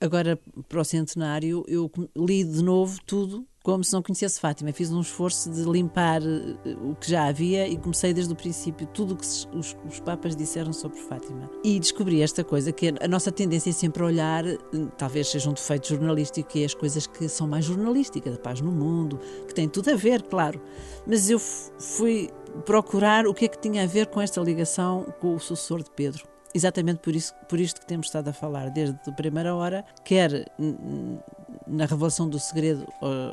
Agora, 0.03 0.37
para 0.67 0.81
o 0.81 0.83
centenário, 0.83 1.63
eu 1.65 1.89
li 2.13 2.43
de 2.43 2.61
novo 2.61 2.99
tudo 3.05 3.47
como 3.63 3.85
se 3.85 3.93
não 3.93 4.03
conhecesse 4.03 4.37
Fátima. 4.37 4.73
Fiz 4.73 4.91
um 4.91 4.99
esforço 4.99 5.49
de 5.49 5.63
limpar 5.63 6.21
eh, 6.21 6.75
o 6.83 6.93
que 6.93 7.09
já 7.09 7.27
havia 7.27 7.69
e 7.69 7.77
comecei 7.77 8.13
desde 8.13 8.33
o 8.33 8.35
princípio 8.35 8.85
tudo 8.87 9.13
o 9.13 9.15
que 9.15 9.23
os, 9.23 9.77
os, 9.87 10.01
Papas 10.01 10.35
disseram 10.35 10.73
sobre 10.73 10.99
Fátima. 10.99 11.49
E 11.63 11.79
descobri 11.79 12.21
esta 12.21 12.43
coisa, 12.43 12.73
que 12.73 12.93
a 12.99 13.07
nossa 13.07 13.31
tendência 13.31 13.69
é 13.69 13.73
sempre 13.73 14.03
olhar, 14.03 14.45
eh, 14.45 14.57
talvez 14.97 15.29
seja 15.29 15.49
um 15.49 15.53
defeito 15.53 15.87
jornalístico, 15.87 16.49
que 16.49 16.63
é 16.63 16.65
as 16.65 16.73
coisas 16.73 17.07
que 17.07 17.29
são 17.29 17.47
mais 17.47 17.63
jornalísticas, 17.63 18.35
a 18.35 18.37
paz 18.37 18.59
no 18.59 18.73
mundo, 18.73 19.17
que 19.47 19.53
tem 19.53 19.69
tudo 19.69 19.89
a 19.89 19.95
ver, 19.95 20.23
claro. 20.23 20.61
Mas 21.07 21.29
eu 21.29 21.39
fui 21.39 22.29
procurar 22.65 23.25
o 23.25 23.33
que 23.33 23.45
é 23.45 23.47
que 23.47 23.57
tinha 23.57 23.83
a 23.83 23.87
ver 23.87 24.07
com 24.07 24.19
esta 24.19 24.41
ligação 24.41 25.05
com 25.21 25.33
o 25.33 25.39
sucessor 25.39 25.81
de 25.81 25.91
Pedro 25.91 26.32
exatamente 26.53 26.99
por, 26.99 27.15
isso, 27.15 27.33
por 27.47 27.59
isto 27.59 27.81
que 27.81 27.85
temos 27.85 28.07
estado 28.07 28.29
a 28.29 28.33
falar 28.33 28.69
desde 28.69 28.97
a 29.07 29.11
primeira 29.11 29.55
hora, 29.55 29.83
quer 30.03 30.51
na 31.67 31.85
revelação 31.85 32.27
do 32.27 32.39
segredo 32.39 32.85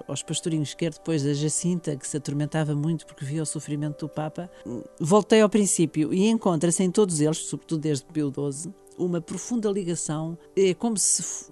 aos 0.06 0.22
pastorinhos, 0.22 0.74
quer 0.74 0.92
depois 0.92 1.22
da 1.22 1.32
Jacinta, 1.34 1.96
que 1.96 2.06
se 2.06 2.16
atormentava 2.16 2.74
muito 2.74 3.06
porque 3.06 3.24
via 3.24 3.42
o 3.42 3.46
sofrimento 3.46 4.06
do 4.06 4.08
Papa, 4.08 4.50
voltei 4.98 5.40
ao 5.40 5.48
princípio 5.48 6.12
e 6.12 6.28
encontra-se 6.28 6.82
em 6.82 6.90
todos 6.90 7.20
eles, 7.20 7.38
sobretudo 7.38 7.80
desde 7.80 8.04
Pio 8.06 8.32
XII, 8.32 8.72
uma 8.98 9.20
profunda 9.20 9.70
ligação, 9.70 10.36
é 10.56 10.74
como 10.74 10.96
se 10.96 11.50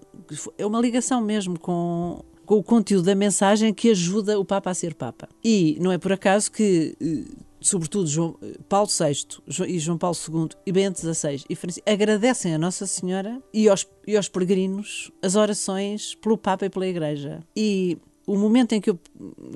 é 0.57 0.67
uma 0.67 0.81
ligação 0.81 1.21
mesmo 1.21 1.59
com 1.59 2.23
com 2.49 2.57
o 2.57 2.63
conteúdo 2.63 3.05
da 3.05 3.15
mensagem 3.15 3.75
que 3.75 3.91
ajuda 3.91 4.41
o 4.41 4.45
Papa 4.45 4.71
a 4.71 4.75
ser 4.75 4.95
Papa. 4.95 5.29
E 5.45 5.77
não 5.83 5.93
é 5.93 5.99
por 5.99 6.15
acaso 6.15 6.51
que 6.51 6.97
eh, 6.99 7.31
sobretudo 7.61 8.07
João, 8.07 8.37
Paulo 8.69 8.89
VI 8.89 9.67
e 9.67 9.79
João 9.79 9.99
Paulo 9.99 10.17
II 10.17 10.49
e 10.67 10.73
Bento 10.73 11.01
XVI 11.01 11.45
e 11.49 11.55
Francisco, 11.55 11.89
agradecem 11.89 12.55
a 12.55 12.59
Nossa 12.59 12.87
Senhora 12.87 13.43
e 13.53 13.69
aos, 13.69 13.87
e 14.07 14.17
aos 14.17 14.29
peregrinos 14.29 15.11
as 15.23 15.37
orações 15.37 16.15
pelo 16.17 16.39
Papa 16.39 16.67
e 16.67 16.71
pela 16.71 16.87
Igreja. 16.87 17.41
E 17.57 17.99
o 18.27 18.37
momento 18.37 18.73
em 18.73 18.81
que 18.81 18.91
eu, 18.91 18.99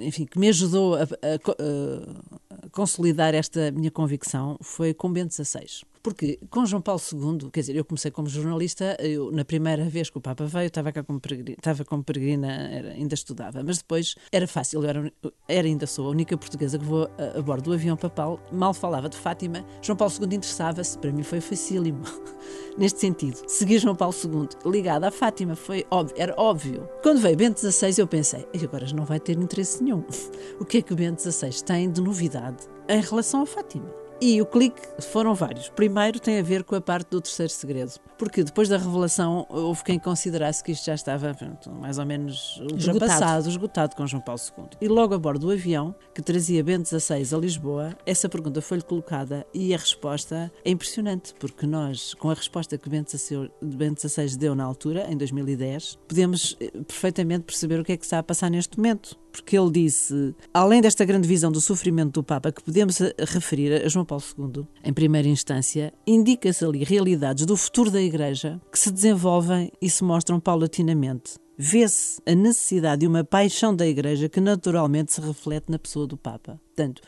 enfim, 0.00 0.24
que 0.24 0.38
me 0.38 0.48
ajudou 0.48 0.94
a, 0.94 1.02
a, 1.02 2.64
a 2.64 2.68
consolidar 2.70 3.34
esta 3.34 3.70
minha 3.70 3.90
convicção 3.90 4.56
foi 4.62 4.94
com 4.94 5.12
Bento 5.12 5.34
XVI. 5.34 5.84
Porque 6.02 6.38
com 6.50 6.66
João 6.66 6.82
Paulo 6.82 7.00
II, 7.00 7.50
quer 7.50 7.60
dizer, 7.60 7.76
eu 7.76 7.84
comecei 7.84 8.10
como 8.10 8.28
jornalista, 8.28 8.96
eu, 9.00 9.30
na 9.30 9.44
primeira 9.44 9.84
vez 9.84 10.10
que 10.10 10.18
o 10.18 10.20
Papa 10.20 10.44
veio, 10.44 10.66
estava 10.66 10.90
cá 10.90 11.02
como 11.04 11.20
peregrina, 11.20 11.56
estava 11.56 11.84
como 11.84 12.02
peregrina 12.02 12.52
era, 12.52 12.88
ainda 12.90 13.14
estudava, 13.14 13.62
mas 13.62 13.78
depois 13.78 14.16
era 14.32 14.48
fácil, 14.48 14.82
eu 14.82 14.88
era, 14.88 15.12
era 15.46 15.68
ainda 15.68 15.86
sou 15.86 16.08
a 16.08 16.10
única 16.10 16.36
portuguesa 16.36 16.76
que 16.78 16.84
vou 16.84 17.08
a, 17.16 17.38
a 17.38 17.42
bordo 17.42 17.64
do 17.64 17.72
avião 17.72 17.96
papal, 17.96 18.40
mal 18.50 18.74
falava 18.74 19.08
de 19.08 19.16
Fátima, 19.16 19.64
João 19.80 19.96
Paulo 19.96 20.12
II 20.20 20.36
interessava-se, 20.36 20.98
para 20.98 21.12
mim 21.12 21.22
foi 21.22 21.40
facílimo, 21.40 22.02
neste 22.76 22.98
sentido. 22.98 23.40
Seguir 23.46 23.78
João 23.78 23.94
Paulo 23.94 24.14
II 24.24 24.48
ligado 24.70 25.04
à 25.04 25.10
Fátima 25.10 25.54
foi 25.54 25.86
óbvio, 25.88 26.16
era 26.18 26.34
óbvio. 26.36 26.88
Quando 27.02 27.20
veio 27.20 27.36
Bento 27.36 27.60
XVI, 27.60 27.94
eu 27.98 28.08
pensei, 28.08 28.44
e 28.52 28.64
agora 28.64 28.86
não 28.92 29.04
vai 29.04 29.20
ter 29.20 29.38
interesse 29.38 29.82
nenhum. 29.82 30.04
o 30.58 30.64
que 30.64 30.78
é 30.78 30.82
que 30.82 30.92
o 30.92 30.96
Bento 30.96 31.22
XVI 31.22 31.62
tem 31.64 31.88
de 31.88 32.00
novidade 32.00 32.66
em 32.88 33.00
relação 33.00 33.42
a 33.42 33.46
Fátima? 33.46 34.02
E 34.24 34.40
o 34.40 34.46
clique 34.46 34.80
foram 35.00 35.34
vários. 35.34 35.68
Primeiro 35.68 36.20
tem 36.20 36.38
a 36.38 36.42
ver 36.42 36.62
com 36.62 36.76
a 36.76 36.80
parte 36.80 37.10
do 37.10 37.20
terceiro 37.20 37.52
segredo, 37.52 37.94
porque 38.16 38.44
depois 38.44 38.68
da 38.68 38.78
revelação 38.78 39.44
houve 39.50 39.82
quem 39.82 39.98
considerasse 39.98 40.62
que 40.62 40.70
isto 40.70 40.86
já 40.86 40.94
estava 40.94 41.34
pronto, 41.34 41.68
mais 41.72 41.98
ou 41.98 42.06
menos 42.06 42.58
ultrapassado, 42.58 43.48
esgotado. 43.48 43.48
esgotado 43.48 43.96
com 43.96 44.06
João 44.06 44.22
Paulo 44.22 44.40
II. 44.56 44.64
E 44.80 44.86
logo 44.86 45.12
a 45.12 45.18
bordo 45.18 45.48
do 45.48 45.52
avião, 45.52 45.92
que 46.14 46.22
trazia 46.22 46.62
Bento 46.62 46.88
XVI 46.88 47.34
a 47.34 47.36
Lisboa, 47.36 47.98
essa 48.06 48.28
pergunta 48.28 48.62
foi-lhe 48.62 48.84
colocada 48.84 49.44
e 49.52 49.74
a 49.74 49.76
resposta 49.76 50.52
é 50.64 50.70
impressionante, 50.70 51.34
porque 51.40 51.66
nós, 51.66 52.14
com 52.14 52.30
a 52.30 52.34
resposta 52.34 52.78
que 52.78 52.88
Bento 52.88 53.10
XVI 53.10 54.36
deu 54.38 54.54
na 54.54 54.62
altura, 54.62 55.10
em 55.10 55.16
2010, 55.16 55.98
podemos 56.06 56.56
eh, 56.60 56.70
perfeitamente 56.86 57.42
perceber 57.42 57.80
o 57.80 57.84
que 57.84 57.90
é 57.90 57.96
que 57.96 58.04
está 58.04 58.20
a 58.20 58.22
passar 58.22 58.48
neste 58.48 58.76
momento 58.78 59.20
porque 59.32 59.58
ele 59.58 59.70
disse, 59.70 60.34
além 60.52 60.80
desta 60.80 61.04
grande 61.04 61.26
visão 61.26 61.50
do 61.50 61.60
sofrimento 61.60 62.12
do 62.12 62.22
Papa, 62.22 62.52
que 62.52 62.62
podemos 62.62 62.98
referir 63.18 63.82
a 63.84 63.88
João 63.88 64.04
Paulo 64.04 64.22
II, 64.38 64.66
em 64.84 64.92
primeira 64.92 65.26
instância, 65.26 65.92
indica-se 66.06 66.64
ali 66.64 66.84
realidades 66.84 67.46
do 67.46 67.56
futuro 67.56 67.90
da 67.90 68.00
Igreja 68.00 68.60
que 68.70 68.78
se 68.78 68.90
desenvolvem 68.90 69.72
e 69.80 69.88
se 69.88 70.04
mostram 70.04 70.38
paulatinamente. 70.38 71.34
Vê-se 71.56 72.20
a 72.26 72.34
necessidade 72.34 73.00
de 73.00 73.06
uma 73.06 73.24
paixão 73.24 73.74
da 73.74 73.86
Igreja 73.86 74.28
que 74.28 74.40
naturalmente 74.40 75.12
se 75.12 75.20
reflete 75.20 75.70
na 75.70 75.78
pessoa 75.78 76.06
do 76.06 76.16
Papa. 76.16 76.60
Portanto, 76.66 77.02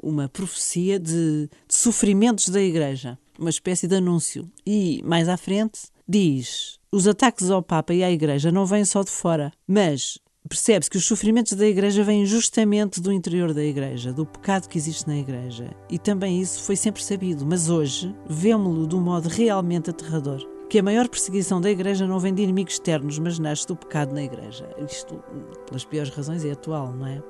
uma 0.00 0.28
profecia 0.28 0.98
de, 0.98 1.48
de 1.48 1.74
sofrimentos 1.74 2.48
da 2.48 2.60
Igreja, 2.60 3.18
uma 3.38 3.50
espécie 3.50 3.86
de 3.86 3.96
anúncio. 3.96 4.50
E 4.66 5.02
mais 5.04 5.28
à 5.28 5.36
frente 5.36 5.80
diz: 6.08 6.78
os 6.90 7.06
ataques 7.06 7.50
ao 7.50 7.62
Papa 7.62 7.92
e 7.92 8.02
à 8.02 8.10
Igreja 8.10 8.50
não 8.50 8.64
vêm 8.64 8.84
só 8.84 9.02
de 9.02 9.10
fora, 9.10 9.52
mas 9.66 10.18
percebe-se 10.46 10.90
que 10.90 10.96
os 10.96 11.06
sofrimentos 11.06 11.52
da 11.54 11.66
Igreja 11.66 12.02
vêm 12.02 12.26
justamente 12.26 13.00
do 13.00 13.12
interior 13.12 13.54
da 13.54 13.62
Igreja, 13.62 14.12
do 14.12 14.26
pecado 14.26 14.68
que 14.68 14.78
existe 14.78 15.06
na 15.06 15.16
Igreja. 15.16 15.70
E 15.90 15.98
também 15.98 16.40
isso 16.40 16.62
foi 16.62 16.76
sempre 16.76 17.02
sabido, 17.02 17.46
mas 17.46 17.68
hoje 17.68 18.14
vemos-lo 18.28 18.86
de 18.86 18.96
um 18.96 19.00
modo 19.00 19.28
realmente 19.28 19.90
aterrador. 19.90 20.46
Que 20.68 20.78
a 20.78 20.82
maior 20.82 21.08
perseguição 21.08 21.60
da 21.60 21.70
Igreja 21.70 22.06
não 22.06 22.18
vem 22.18 22.34
de 22.34 22.42
inimigos 22.42 22.74
externos, 22.74 23.18
mas 23.18 23.38
nasce 23.38 23.66
do 23.66 23.76
pecado 23.76 24.12
na 24.12 24.22
Igreja. 24.22 24.68
Isto, 24.86 25.22
pelas 25.66 25.84
piores 25.84 26.10
razões, 26.10 26.44
é 26.44 26.50
atual, 26.50 26.92
não 26.92 27.06
é? 27.06 27.22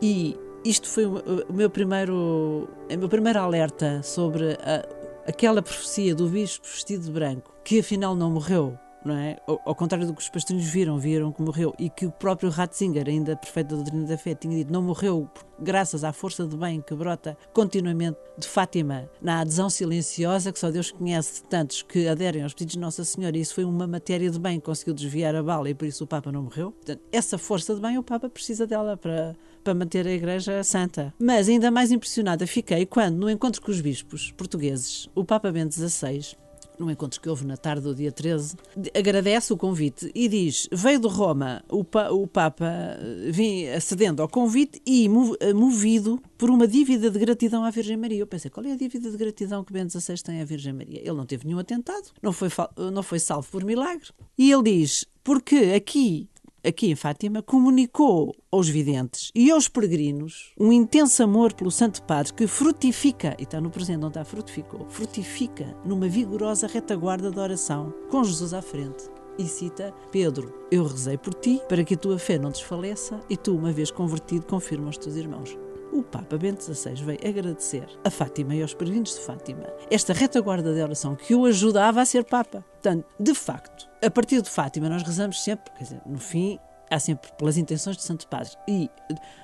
E 0.00 0.36
isto 0.64 0.88
foi 0.88 1.06
o 1.06 1.52
meu 1.52 1.68
primeiro, 1.68 2.68
o 2.90 2.98
meu 2.98 3.08
primeiro 3.08 3.38
alerta 3.38 4.02
sobre 4.02 4.52
a, 4.62 4.86
aquela 5.26 5.62
profecia 5.62 6.14
do 6.14 6.28
bispo 6.28 6.66
vestido 6.66 7.04
de 7.04 7.10
branco, 7.10 7.52
que 7.64 7.80
afinal 7.80 8.14
não 8.14 8.30
morreu, 8.30 8.78
não 9.04 9.16
é? 9.16 9.36
Ao, 9.46 9.60
ao, 9.64 9.74
contrário 9.74 10.06
do 10.06 10.14
que 10.14 10.20
os 10.20 10.28
pastorinhos 10.28 10.68
viram, 10.68 10.98
viram 10.98 11.32
que 11.32 11.42
morreu 11.42 11.74
e 11.78 11.88
que 11.88 12.06
o 12.06 12.10
próprio 12.10 12.50
Ratzinger, 12.50 13.08
ainda 13.08 13.36
perfeito 13.36 13.68
da 13.68 13.76
doutrina 13.76 14.06
da 14.06 14.18
fé, 14.18 14.34
tinha 14.34 14.56
dito 14.56 14.72
não 14.72 14.82
morreu 14.82 15.28
graças 15.58 16.04
à 16.04 16.12
força 16.12 16.46
de 16.46 16.56
bem 16.56 16.80
que 16.80 16.94
brota 16.94 17.36
continuamente 17.52 18.18
de 18.38 18.46
Fátima 18.46 19.10
na 19.20 19.40
adesão 19.40 19.68
silenciosa 19.68 20.52
que 20.52 20.58
só 20.58 20.70
Deus 20.70 20.90
conhece 20.90 21.42
tantos 21.44 21.82
que 21.82 22.06
aderem 22.06 22.42
aos 22.42 22.54
pedidos 22.54 22.74
de 22.74 22.78
Nossa 22.78 23.04
Senhora 23.04 23.36
e 23.36 23.40
isso 23.40 23.54
foi 23.54 23.64
uma 23.64 23.86
matéria 23.86 24.30
de 24.30 24.38
bem 24.38 24.60
conseguiu 24.60 24.94
desviar 24.94 25.34
a 25.34 25.42
bala 25.42 25.68
e 25.68 25.74
por 25.74 25.86
isso 25.86 26.04
o 26.04 26.06
Papa 26.06 26.30
não 26.30 26.42
morreu. 26.42 26.72
Portanto, 26.72 27.00
essa 27.10 27.38
força 27.38 27.74
de 27.74 27.80
bem 27.80 27.98
o 27.98 28.02
Papa 28.02 28.28
precisa 28.28 28.66
dela 28.66 28.96
para, 28.96 29.34
para 29.64 29.74
manter 29.74 30.06
a 30.06 30.12
Igreja 30.12 30.62
santa. 30.62 31.12
Mas 31.18 31.48
ainda 31.48 31.70
mais 31.70 31.90
impressionada 31.90 32.46
fiquei 32.46 32.86
quando, 32.86 33.16
no 33.16 33.30
encontro 33.30 33.60
com 33.60 33.70
os 33.70 33.80
bispos 33.80 34.32
portugueses, 34.32 35.08
o 35.14 35.24
Papa 35.24 35.50
Bento 35.50 35.74
XVI 35.74 36.36
num 36.78 36.90
encontro 36.90 37.20
que 37.20 37.28
houve 37.28 37.44
na 37.44 37.56
tarde 37.56 37.82
do 37.82 37.94
dia 37.94 38.12
13, 38.12 38.56
agradece 38.94 39.52
o 39.52 39.56
convite 39.56 40.10
e 40.14 40.28
diz: 40.28 40.68
Veio 40.72 41.00
de 41.00 41.08
Roma 41.08 41.62
o, 41.68 41.84
pa, 41.84 42.10
o 42.10 42.26
Papa, 42.26 42.66
eh, 42.66 43.30
vim 43.30 43.66
acedendo 43.66 44.22
ao 44.22 44.28
convite 44.28 44.80
e 44.86 45.06
eh, 45.40 45.52
movido 45.52 46.20
por 46.36 46.50
uma 46.50 46.66
dívida 46.66 47.10
de 47.10 47.18
gratidão 47.18 47.64
à 47.64 47.70
Virgem 47.70 47.96
Maria. 47.96 48.20
Eu 48.20 48.26
pensei: 48.26 48.50
qual 48.50 48.64
é 48.66 48.72
a 48.72 48.76
dívida 48.76 49.10
de 49.10 49.16
gratidão 49.16 49.64
que 49.64 49.72
Bento 49.72 49.98
XVI 49.98 50.16
tem 50.22 50.40
à 50.40 50.44
Virgem 50.44 50.72
Maria? 50.72 51.00
Ele 51.00 51.16
não 51.16 51.26
teve 51.26 51.46
nenhum 51.46 51.58
atentado, 51.58 52.10
não 52.22 52.32
foi, 52.32 52.48
não 52.92 53.02
foi 53.02 53.18
salvo 53.18 53.48
por 53.50 53.64
milagre. 53.64 54.08
E 54.36 54.50
ele 54.50 54.62
diz: 54.62 55.04
Porque 55.22 55.72
aqui 55.76 56.28
aqui 56.68 56.90
em 56.90 56.94
Fátima, 56.94 57.42
comunicou 57.42 58.34
aos 58.50 58.68
videntes 58.68 59.30
e 59.34 59.50
aos 59.50 59.68
peregrinos 59.68 60.52
um 60.58 60.72
intenso 60.72 61.22
amor 61.22 61.52
pelo 61.54 61.70
Santo 61.70 62.02
Padre 62.02 62.32
que 62.32 62.46
frutifica, 62.46 63.34
e 63.38 63.42
está 63.42 63.60
no 63.60 63.70
presente, 63.70 63.98
não 63.98 64.08
está, 64.08 64.24
frutificou, 64.24 64.86
frutifica 64.88 65.74
numa 65.84 66.08
vigorosa 66.08 66.66
retaguarda 66.66 67.30
de 67.30 67.38
oração, 67.38 67.92
com 68.10 68.22
Jesus 68.22 68.52
à 68.52 68.62
frente. 68.62 69.04
E 69.38 69.44
cita 69.44 69.94
Pedro: 70.10 70.52
Eu 70.70 70.84
rezei 70.84 71.16
por 71.16 71.32
ti 71.34 71.60
para 71.68 71.84
que 71.84 71.94
a 71.94 71.98
tua 71.98 72.18
fé 72.18 72.38
não 72.38 72.50
desfaleça 72.50 73.20
e 73.30 73.36
tu, 73.36 73.54
uma 73.56 73.72
vez 73.72 73.90
convertido, 73.90 74.46
confirma 74.46 74.86
aos 74.86 74.98
teus 74.98 75.14
irmãos 75.14 75.56
o 75.98 76.02
Papa 76.02 76.38
Bento 76.38 76.62
XVI 76.62 76.94
veio 76.94 77.18
agradecer 77.26 77.88
a 78.04 78.10
Fátima 78.10 78.54
e 78.54 78.62
aos 78.62 78.72
peregrinos 78.72 79.14
de 79.14 79.20
Fátima 79.20 79.64
esta 79.90 80.12
retaguarda 80.12 80.72
de 80.72 80.80
oração 80.80 81.16
que 81.16 81.34
o 81.34 81.44
ajudava 81.44 82.00
a 82.00 82.04
ser 82.04 82.24
Papa. 82.24 82.64
Portanto, 82.72 83.06
de 83.18 83.34
facto, 83.34 83.88
a 84.02 84.10
partir 84.10 84.40
de 84.40 84.48
Fátima 84.48 84.88
nós 84.88 85.02
rezamos 85.02 85.42
sempre, 85.42 85.72
quer 85.72 85.84
dizer, 85.84 86.00
no 86.06 86.18
fim 86.18 86.58
há 86.90 86.98
sempre 86.98 87.30
pelas 87.32 87.56
intenções 87.56 87.96
de 87.96 88.02
Santo 88.02 88.26
Padre. 88.28 88.52
E 88.66 88.88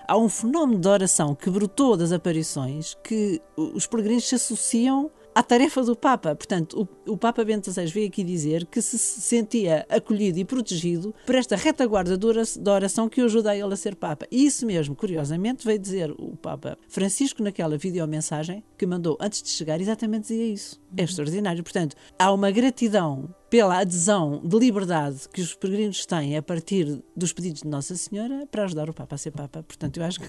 há 0.07 0.17
um 0.17 0.29
fenómeno 0.29 0.81
de 0.81 0.89
oração 0.89 1.35
que 1.35 1.51
brotou 1.51 1.97
das 1.97 2.13
aparições 2.13 2.97
que 3.03 3.43
os 3.57 3.87
peregrinos 3.87 4.29
se 4.29 4.37
associam 4.37 5.11
à 5.35 5.43
tarefa 5.43 5.83
do 5.83 5.97
Papa. 5.97 6.35
Portanto, 6.35 6.89
o, 7.07 7.13
o 7.13 7.17
Papa 7.17 7.45
Bento 7.45 7.71
XVI 7.71 7.87
veio 7.87 8.09
aqui 8.09 8.23
dizer 8.23 8.67
que 8.67 8.81
se 8.81 8.99
sentia 8.99 9.85
acolhido 9.89 10.39
e 10.39 10.45
protegido 10.45 11.15
por 11.27 11.35
esta 11.35 11.57
retaguarda 11.57 12.17
da 12.17 12.73
oração 12.73 13.09
que 13.09 13.21
o 13.21 13.25
ajuda 13.25 13.51
a 13.51 13.57
ele 13.57 13.73
a 13.73 13.77
ser 13.77 13.97
Papa. 13.97 14.27
E 14.31 14.47
isso 14.47 14.65
mesmo, 14.65 14.95
curiosamente, 14.95 15.67
veio 15.67 15.79
dizer 15.79 16.11
o 16.13 16.37
Papa 16.37 16.79
Francisco 16.89 17.43
naquela 17.43 17.77
videomensagem 17.77 18.63
que 18.79 18.87
mandou 18.87 19.17
antes 19.21 19.43
de 19.43 19.49
chegar, 19.49 19.81
exatamente 19.81 20.29
dizia 20.29 20.47
isso. 20.47 20.81
É 20.97 21.03
extraordinário. 21.03 21.63
Portanto, 21.63 21.97
há 22.19 22.33
uma 22.33 22.51
gratidão 22.51 23.35
pela 23.51 23.79
adesão 23.79 24.41
de 24.45 24.59
liberdade 24.59 25.29
que 25.33 25.41
os 25.41 25.55
peregrinos 25.55 26.05
têm 26.07 26.37
a 26.37 26.43
partir 26.43 27.03
dos 27.17 27.33
pedidos 27.33 27.63
de 27.63 27.69
Nossa 27.69 27.95
Senhora 27.97 28.47
para 28.51 28.65
ajudar 28.65 28.91
o 28.91 28.95
Papa 28.95 29.15
a 29.15 29.19
ser 29.19 29.31
Papa. 29.31 29.63
Portanto, 29.63 29.99
eu 29.99 30.05
acho 30.05 30.21
que, 30.21 30.29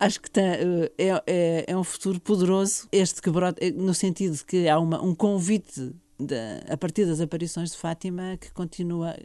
acho 0.00 0.20
que 0.20 0.30
tá, 0.30 0.40
é, 0.40 1.22
é, 1.26 1.64
é, 1.68 1.76
um 1.76 1.84
futuro 1.84 2.20
poderoso 2.20 2.88
este 2.90 3.22
que 3.22 3.30
brota, 3.30 3.60
no 3.76 3.94
sentido 3.94 4.36
de 4.36 4.44
que 4.44 4.68
há 4.68 4.78
uma, 4.78 5.02
um 5.02 5.14
convite 5.14 5.94
de, 6.18 6.36
a 6.68 6.76
partir 6.76 7.06
das 7.06 7.20
aparições 7.20 7.72
de 7.72 7.76
Fátima 7.76 8.36
que 8.40 8.52
continua 8.52 9.16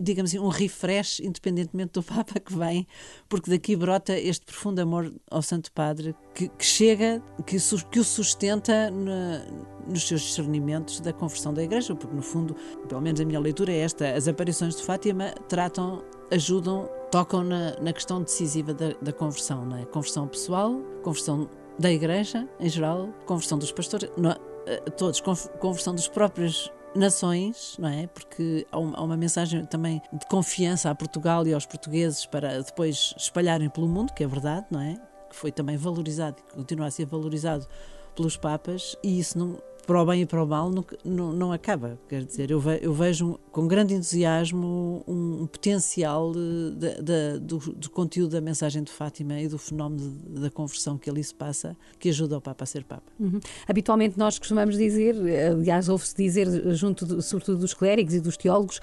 digamos 0.00 0.30
assim, 0.30 0.38
um 0.38 0.48
refresh, 0.48 1.20
independentemente 1.20 1.92
do 1.92 2.02
Papa 2.02 2.40
que 2.40 2.54
vem, 2.54 2.86
porque 3.28 3.50
daqui 3.50 3.76
brota 3.76 4.18
este 4.18 4.44
profundo 4.44 4.80
amor 4.80 5.12
ao 5.30 5.42
Santo 5.42 5.70
Padre 5.72 6.14
que, 6.34 6.48
que 6.48 6.64
chega, 6.64 7.22
que, 7.46 7.56
que 7.90 8.00
o 8.00 8.04
sustenta 8.04 8.90
na, 8.90 9.44
nos 9.86 10.06
seus 10.06 10.22
discernimentos 10.22 11.00
da 11.00 11.12
conversão 11.12 11.52
da 11.52 11.62
Igreja, 11.62 11.94
porque 11.94 12.14
no 12.14 12.22
fundo, 12.22 12.56
pelo 12.88 13.00
menos 13.00 13.20
a 13.20 13.24
minha 13.24 13.40
leitura 13.40 13.72
é 13.72 13.78
esta: 13.78 14.14
as 14.14 14.26
aparições 14.26 14.76
de 14.76 14.82
Fátima 14.82 15.32
tratam, 15.48 16.02
ajudam, 16.30 16.88
tocam 17.10 17.44
na, 17.44 17.78
na 17.80 17.92
questão 17.92 18.22
decisiva 18.22 18.72
da, 18.72 18.92
da 19.00 19.12
conversão, 19.12 19.64
não 19.64 19.76
é? 19.76 19.84
Conversão 19.84 20.26
pessoal, 20.26 20.80
conversão 21.02 21.48
da 21.78 21.92
Igreja 21.92 22.48
em 22.58 22.68
geral, 22.68 23.10
conversão 23.26 23.58
dos 23.58 23.70
pastores, 23.70 24.10
não, 24.16 24.34
eh, 24.66 24.80
todos, 24.96 25.20
conversão 25.60 25.94
dos 25.94 26.08
próprios 26.08 26.72
nações, 26.96 27.76
não 27.78 27.88
é? 27.88 28.06
Porque 28.06 28.66
há 28.70 28.78
uma 28.78 29.16
mensagem 29.16 29.64
também 29.64 30.02
de 30.12 30.26
confiança 30.26 30.90
a 30.90 30.94
Portugal 30.94 31.46
e 31.46 31.52
aos 31.52 31.66
portugueses 31.66 32.26
para 32.26 32.62
depois 32.62 33.14
espalharem 33.16 33.68
pelo 33.68 33.88
mundo, 33.88 34.12
que 34.12 34.24
é 34.24 34.26
verdade, 34.26 34.66
não 34.70 34.80
é? 34.80 34.94
Que 35.28 35.36
foi 35.36 35.52
também 35.52 35.76
valorizado 35.76 36.36
e 36.38 36.54
continua 36.54 36.86
a 36.86 36.90
ser 36.90 37.06
valorizado 37.06 37.66
pelos 38.14 38.36
Papas, 38.36 38.96
e 39.02 39.18
isso 39.18 39.38
não, 39.38 39.58
para 39.86 40.02
o 40.02 40.04
bem 40.04 40.22
e 40.22 40.26
para 40.26 40.42
o 40.42 40.46
mal 40.46 40.68
não, 40.70 40.84
não, 41.04 41.32
não 41.32 41.52
acaba. 41.52 41.98
Quer 42.08 42.24
dizer, 42.24 42.50
eu, 42.50 42.58
ve, 42.58 42.80
eu 42.82 42.92
vejo 42.92 43.38
com 43.52 43.68
grande 43.68 43.94
entusiasmo 43.94 45.04
um, 45.06 45.42
um 45.42 45.46
potencial 45.46 46.32
de, 46.32 47.00
de, 47.00 47.38
do, 47.38 47.58
do, 47.58 47.90
conteúdo 47.90 48.32
da 48.32 48.40
mensagem 48.40 48.82
de 48.82 48.90
Fátima 48.90 49.40
e 49.40 49.48
do 49.48 49.56
fenómeno 49.58 50.10
de, 50.10 50.40
da 50.40 50.50
conversão 50.50 50.98
que 50.98 51.08
ali 51.08 51.22
se 51.22 51.34
passa, 51.34 51.76
que 51.98 52.08
ajuda 52.08 52.36
o 52.36 52.40
Papa 52.40 52.64
a 52.64 52.66
ser 52.66 52.82
Papa. 52.84 53.10
Uhum. 53.18 53.38
Habitualmente 53.66 54.18
nós 54.18 54.38
costumamos 54.38 54.76
dizer, 54.76 55.14
aliás, 55.52 55.88
ouve-se 55.88 56.16
dizer, 56.16 56.48
junto 56.74 57.06
de, 57.06 57.22
sobretudo 57.22 57.58
dos 57.60 57.72
clérigos 57.72 58.14
e 58.14 58.20
dos 58.20 58.36
teólogos, 58.36 58.78
uh, 58.78 58.80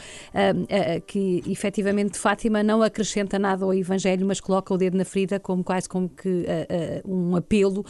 uh, 0.63 1.01
que 1.05 1.43
efetivamente 1.47 2.17
Fátima 2.17 2.63
não 2.63 2.81
acrescenta 2.81 3.37
nada 3.37 3.65
ao 3.65 3.73
Evangelho, 3.73 4.25
mas 4.25 4.39
coloca 4.39 4.73
o 4.73 4.77
dedo 4.77 4.97
na 4.97 5.05
ferida 5.05 5.39
como 5.39 5.63
quase 5.63 5.89
como 5.89 6.07
que 6.07 6.29
uh, 6.29 7.11
um 7.11 7.35
apelo 7.35 7.85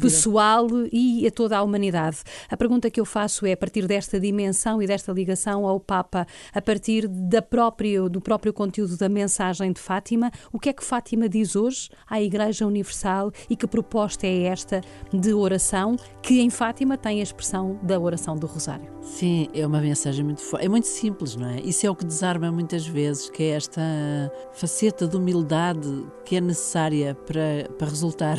pessoal 0.00 0.66
e 0.92 1.26
a 1.26 1.30
toda 1.30 1.56
a 1.56 1.62
humanidade 1.62 1.75
humanidade. 1.76 2.18
A 2.50 2.56
pergunta 2.56 2.90
que 2.90 2.98
eu 2.98 3.04
faço 3.04 3.46
é, 3.46 3.52
a 3.52 3.56
partir 3.56 3.86
desta 3.86 4.18
dimensão 4.18 4.82
e 4.82 4.86
desta 4.86 5.12
ligação 5.12 5.66
ao 5.66 5.78
Papa, 5.78 6.26
a 6.52 6.62
partir 6.62 7.06
da 7.06 7.42
própria, 7.42 8.08
do 8.08 8.20
próprio 8.20 8.52
conteúdo 8.52 8.96
da 8.96 9.08
mensagem 9.08 9.72
de 9.72 9.80
Fátima, 9.80 10.30
o 10.52 10.58
que 10.58 10.70
é 10.70 10.72
que 10.72 10.82
Fátima 10.82 11.28
diz 11.28 11.54
hoje 11.54 11.90
à 12.08 12.20
Igreja 12.20 12.66
Universal 12.66 13.30
e 13.48 13.54
que 13.54 13.66
proposta 13.66 14.26
é 14.26 14.44
esta 14.44 14.80
de 15.12 15.32
oração, 15.34 15.96
que 16.22 16.40
em 16.40 16.50
Fátima 16.50 16.96
tem 16.96 17.20
a 17.20 17.22
expressão 17.22 17.78
da 17.82 18.00
oração 18.00 18.36
do 18.36 18.46
Rosário? 18.46 18.86
Sim, 19.02 19.48
é 19.54 19.66
uma 19.66 19.80
mensagem 19.80 20.24
muito 20.24 20.40
forte. 20.40 20.64
É 20.64 20.68
muito 20.68 20.86
simples, 20.86 21.36
não 21.36 21.48
é? 21.48 21.60
Isso 21.60 21.86
é 21.86 21.90
o 21.90 21.94
que 21.94 22.04
desarma 22.04 22.50
muitas 22.50 22.86
vezes, 22.86 23.30
que 23.30 23.42
é 23.42 23.50
esta 23.50 23.82
faceta 24.52 25.06
de 25.06 25.16
humildade 25.16 26.06
que 26.24 26.36
é 26.36 26.40
necessária 26.40 27.14
para, 27.14 27.68
para 27.78 27.88
resultar 27.88 28.38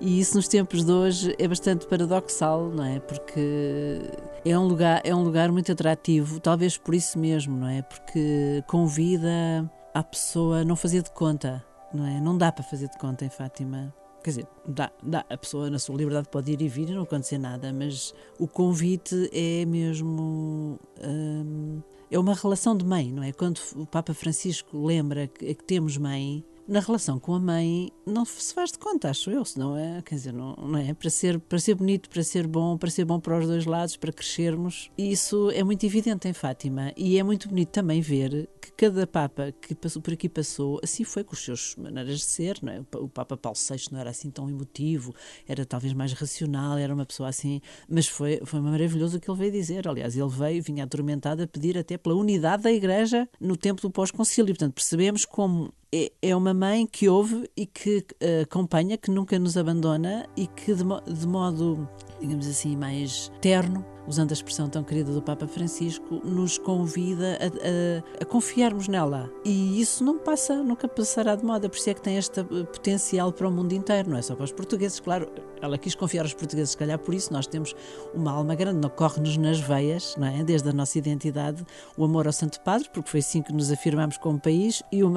E 0.00 0.18
isso 0.18 0.36
nos 0.36 0.48
tempos 0.48 0.84
de 0.84 0.92
hoje 0.92 1.34
é 1.38 1.46
bastante 1.46 1.86
paradoxal, 1.86 2.70
não 2.70 2.84
é? 2.84 2.98
Porque 3.00 4.00
é 4.44 4.58
um 4.58 4.66
lugar, 4.66 5.00
é 5.04 5.14
um 5.14 5.22
lugar 5.22 5.52
muito 5.52 5.70
atrativo, 5.70 6.40
talvez 6.40 6.76
por 6.76 6.94
isso 6.94 7.18
mesmo, 7.18 7.56
não 7.56 7.68
é? 7.68 7.82
Porque 7.82 8.64
convida 8.66 9.70
a 9.94 10.02
pessoa 10.02 10.60
a 10.60 10.64
não 10.64 10.74
fazer 10.74 11.02
de 11.02 11.10
conta, 11.10 11.64
não 11.92 12.06
é? 12.06 12.20
Não 12.20 12.36
dá 12.36 12.50
para 12.50 12.64
fazer 12.64 12.88
de 12.88 12.98
conta 12.98 13.24
em 13.24 13.30
Fátima. 13.30 13.94
Quer 14.22 14.30
dizer, 14.30 14.46
dá, 14.66 14.90
dá, 15.02 15.24
a 15.28 15.36
pessoa 15.36 15.68
na 15.68 15.78
sua 15.78 15.96
liberdade 15.96 16.28
pode 16.28 16.52
ir 16.52 16.62
e 16.62 16.68
vir 16.68 16.88
e 16.90 16.94
não 16.94 17.02
acontecer 17.02 17.38
nada, 17.38 17.72
mas 17.72 18.14
o 18.38 18.46
convite 18.46 19.28
é 19.32 19.64
mesmo. 19.64 20.78
Hum, 21.02 21.80
é 22.10 22.18
uma 22.18 22.34
relação 22.34 22.76
de 22.76 22.84
mãe, 22.84 23.10
não 23.10 23.22
é? 23.22 23.32
Quando 23.32 23.58
o 23.74 23.86
Papa 23.86 24.12
Francisco 24.12 24.84
lembra 24.84 25.26
que, 25.26 25.54
que 25.54 25.64
temos 25.64 25.96
mãe, 25.96 26.44
na 26.66 26.80
relação 26.80 27.18
com 27.18 27.34
a 27.34 27.40
mãe 27.40 27.90
não 28.06 28.24
se 28.24 28.54
faz 28.54 28.72
de 28.72 28.78
conta, 28.78 29.10
acho 29.10 29.30
eu, 29.30 29.44
senão 29.44 29.76
é, 29.76 30.00
quer 30.02 30.14
dizer, 30.14 30.32
não, 30.32 30.54
não 30.56 30.78
é 30.78 30.94
para 30.94 31.10
ser, 31.10 31.38
para 31.38 31.58
ser 31.58 31.74
bonito, 31.74 32.08
para 32.08 32.22
ser 32.22 32.46
bom, 32.46 32.76
para 32.76 32.90
ser 32.90 33.04
bom 33.04 33.20
para 33.20 33.38
os 33.38 33.46
dois 33.46 33.66
lados, 33.66 33.96
para 33.96 34.12
crescermos. 34.12 34.90
E 34.96 35.12
isso 35.12 35.50
é 35.50 35.62
muito 35.62 35.84
evidente 35.84 36.28
em 36.28 36.32
Fátima 36.32 36.92
e 36.96 37.18
é 37.18 37.22
muito 37.22 37.48
bonito 37.48 37.70
também 37.70 38.00
ver 38.00 38.48
que 38.60 38.72
cada 38.72 39.06
Papa 39.06 39.52
que 39.60 39.74
passou, 39.74 40.00
por 40.00 40.12
aqui 40.12 40.28
passou, 40.28 40.80
assim 40.82 41.04
foi 41.04 41.24
com 41.24 41.34
as 41.34 41.40
suas 41.40 41.74
maneiras 41.76 42.18
de 42.18 42.24
ser, 42.24 42.58
não 42.62 42.72
é? 42.72 42.80
O 42.96 43.08
Papa 43.08 43.36
Paulo 43.36 43.58
VI 43.58 43.84
não 43.90 44.00
era 44.00 44.10
assim 44.10 44.30
tão 44.30 44.48
emotivo, 44.48 45.14
era 45.46 45.64
talvez 45.64 45.92
mais 45.92 46.12
racional, 46.12 46.78
era 46.78 46.94
uma 46.94 47.06
pessoa 47.06 47.28
assim, 47.28 47.60
mas 47.88 48.06
foi, 48.06 48.40
foi 48.44 48.60
maravilhoso 48.60 49.16
o 49.16 49.20
que 49.20 49.30
ele 49.30 49.38
veio 49.38 49.52
dizer. 49.52 49.88
Aliás, 49.88 50.16
ele 50.16 50.28
veio, 50.28 50.62
vinha 50.62 50.84
atormentado 50.84 51.42
a 51.42 51.46
pedir 51.46 51.76
até 51.76 51.98
pela 51.98 52.14
unidade 52.14 52.62
da 52.62 52.72
Igreja 52.72 53.28
no 53.40 53.56
tempo 53.56 53.82
do 53.82 53.90
pós-concílio. 53.90 54.54
Portanto, 54.54 54.74
percebemos 54.74 55.24
como 55.24 55.72
é, 55.94 56.10
é 56.22 56.36
uma 56.36 56.54
mãe 56.54 56.86
que 56.86 57.08
ouve 57.08 57.50
e 57.56 57.66
que 57.66 57.98
uh, 57.98 58.42
acompanha, 58.42 58.96
que 58.96 59.10
nunca 59.10 59.38
nos 59.38 59.56
abandona 59.56 60.26
e 60.36 60.46
que 60.46 60.74
de 60.74 61.26
modo, 61.26 61.88
digamos 62.20 62.46
assim, 62.46 62.76
mais 62.76 63.30
terno 63.40 63.91
usando 64.06 64.30
a 64.30 64.34
expressão 64.34 64.68
tão 64.68 64.82
querida 64.82 65.12
do 65.12 65.22
Papa 65.22 65.46
Francisco, 65.46 66.20
nos 66.24 66.58
convida 66.58 67.38
a, 67.40 67.46
a, 67.46 68.22
a, 68.22 68.24
confiarmos 68.24 68.88
nela. 68.88 69.30
E 69.44 69.80
isso 69.80 70.04
não 70.04 70.18
passa, 70.18 70.62
nunca 70.62 70.88
passará 70.88 71.34
de 71.34 71.44
moda, 71.44 71.68
por 71.68 71.76
isso 71.76 71.90
é 71.90 71.94
que 71.94 72.02
tem 72.02 72.16
este 72.16 72.42
potencial 72.44 73.32
para 73.32 73.48
o 73.48 73.50
mundo 73.50 73.72
inteiro, 73.72 74.10
não 74.10 74.18
é 74.18 74.22
só 74.22 74.34
para 74.34 74.44
os 74.44 74.52
portugueses. 74.52 75.00
Claro, 75.00 75.28
ela 75.60 75.78
quis 75.78 75.94
confiar 75.94 76.22
aos 76.22 76.34
portugueses, 76.34 76.70
se 76.70 76.76
calhar 76.76 76.98
por 76.98 77.14
isso 77.14 77.32
nós 77.32 77.46
temos 77.46 77.74
uma 78.14 78.32
alma 78.32 78.54
grande, 78.54 78.88
corre-nos 78.90 79.36
nas 79.36 79.60
veias, 79.60 80.16
não 80.16 80.26
é? 80.26 80.42
Desde 80.42 80.68
a 80.68 80.72
nossa 80.72 80.98
identidade, 80.98 81.64
o 81.96 82.04
amor 82.04 82.26
ao 82.26 82.32
Santo 82.32 82.60
Padre, 82.60 82.88
porque 82.92 83.08
foi 83.08 83.20
assim 83.20 83.42
que 83.42 83.52
nos 83.52 83.70
afirmamos 83.70 84.16
como 84.16 84.40
país, 84.40 84.82
e 84.90 85.02
o 85.02 85.12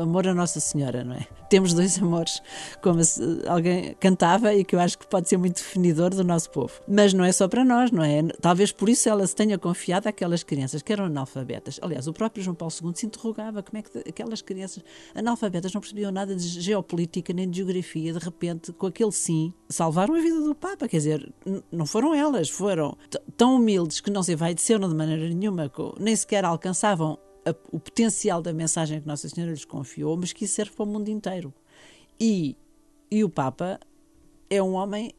amor 0.00 0.28
à 0.28 0.34
Nossa 0.34 0.60
Senhora, 0.60 1.04
não 1.04 1.14
é? 1.14 1.26
Temos 1.48 1.74
dois 1.74 2.00
amores, 2.00 2.40
como 2.80 3.00
alguém 3.48 3.96
cantava 3.98 4.54
e 4.54 4.64
que 4.64 4.76
eu 4.76 4.80
acho 4.80 4.96
que 4.96 5.06
pode 5.06 5.28
ser 5.28 5.36
muito 5.36 5.56
definidor 5.56 6.10
do 6.10 6.22
nosso 6.22 6.50
povo. 6.50 6.72
Mas 6.86 7.12
não 7.12 7.24
é 7.24 7.32
só 7.32 7.48
para 7.48 7.64
nós, 7.64 7.90
não 7.90 8.04
é? 8.04 8.19
Talvez 8.40 8.72
por 8.72 8.88
isso 8.88 9.08
ela 9.08 9.26
se 9.26 9.34
tenha 9.34 9.58
confiado 9.58 10.06
àquelas 10.06 10.42
crianças 10.42 10.82
que 10.82 10.92
eram 10.92 11.04
analfabetas. 11.04 11.78
Aliás, 11.82 12.06
o 12.06 12.12
próprio 12.12 12.42
João 12.42 12.54
Paulo 12.54 12.72
II 12.82 12.92
se 12.94 13.06
interrogava 13.06 13.62
como 13.62 13.78
é 13.78 13.82
que 13.82 13.98
aquelas 14.08 14.42
crianças 14.42 14.82
analfabetas 15.14 15.72
não 15.72 15.80
percebiam 15.80 16.10
nada 16.10 16.34
de 16.34 16.46
geopolítica 16.60 17.32
nem 17.32 17.48
de 17.48 17.58
geografia, 17.58 18.12
de 18.12 18.18
repente, 18.18 18.72
com 18.72 18.86
aquele 18.86 19.12
sim, 19.12 19.52
salvaram 19.68 20.14
a 20.14 20.20
vida 20.20 20.40
do 20.40 20.54
Papa. 20.54 20.88
Quer 20.88 20.96
dizer, 20.96 21.32
não 21.70 21.86
foram 21.86 22.14
elas, 22.14 22.48
foram 22.48 22.96
tão 23.36 23.56
humildes 23.56 24.00
que 24.00 24.10
não 24.10 24.22
se 24.22 24.32
envaideceram 24.32 24.88
de 24.88 24.94
maneira 24.94 25.28
nenhuma, 25.28 25.70
nem 25.98 26.14
sequer 26.16 26.44
alcançavam 26.44 27.18
a, 27.44 27.50
o 27.72 27.78
potencial 27.80 28.42
da 28.42 28.52
mensagem 28.52 29.00
que 29.00 29.06
Nossa 29.06 29.28
Senhora 29.28 29.52
lhes 29.52 29.64
confiou, 29.64 30.16
mas 30.16 30.32
que 30.32 30.44
isso 30.44 30.54
serve 30.54 30.72
para 30.72 30.84
o 30.84 30.86
mundo 30.86 31.08
inteiro. 31.08 31.52
E, 32.18 32.56
e 33.10 33.24
o 33.24 33.30
Papa 33.30 33.80
é 34.48 34.62
um 34.62 34.72
homem 34.74 35.12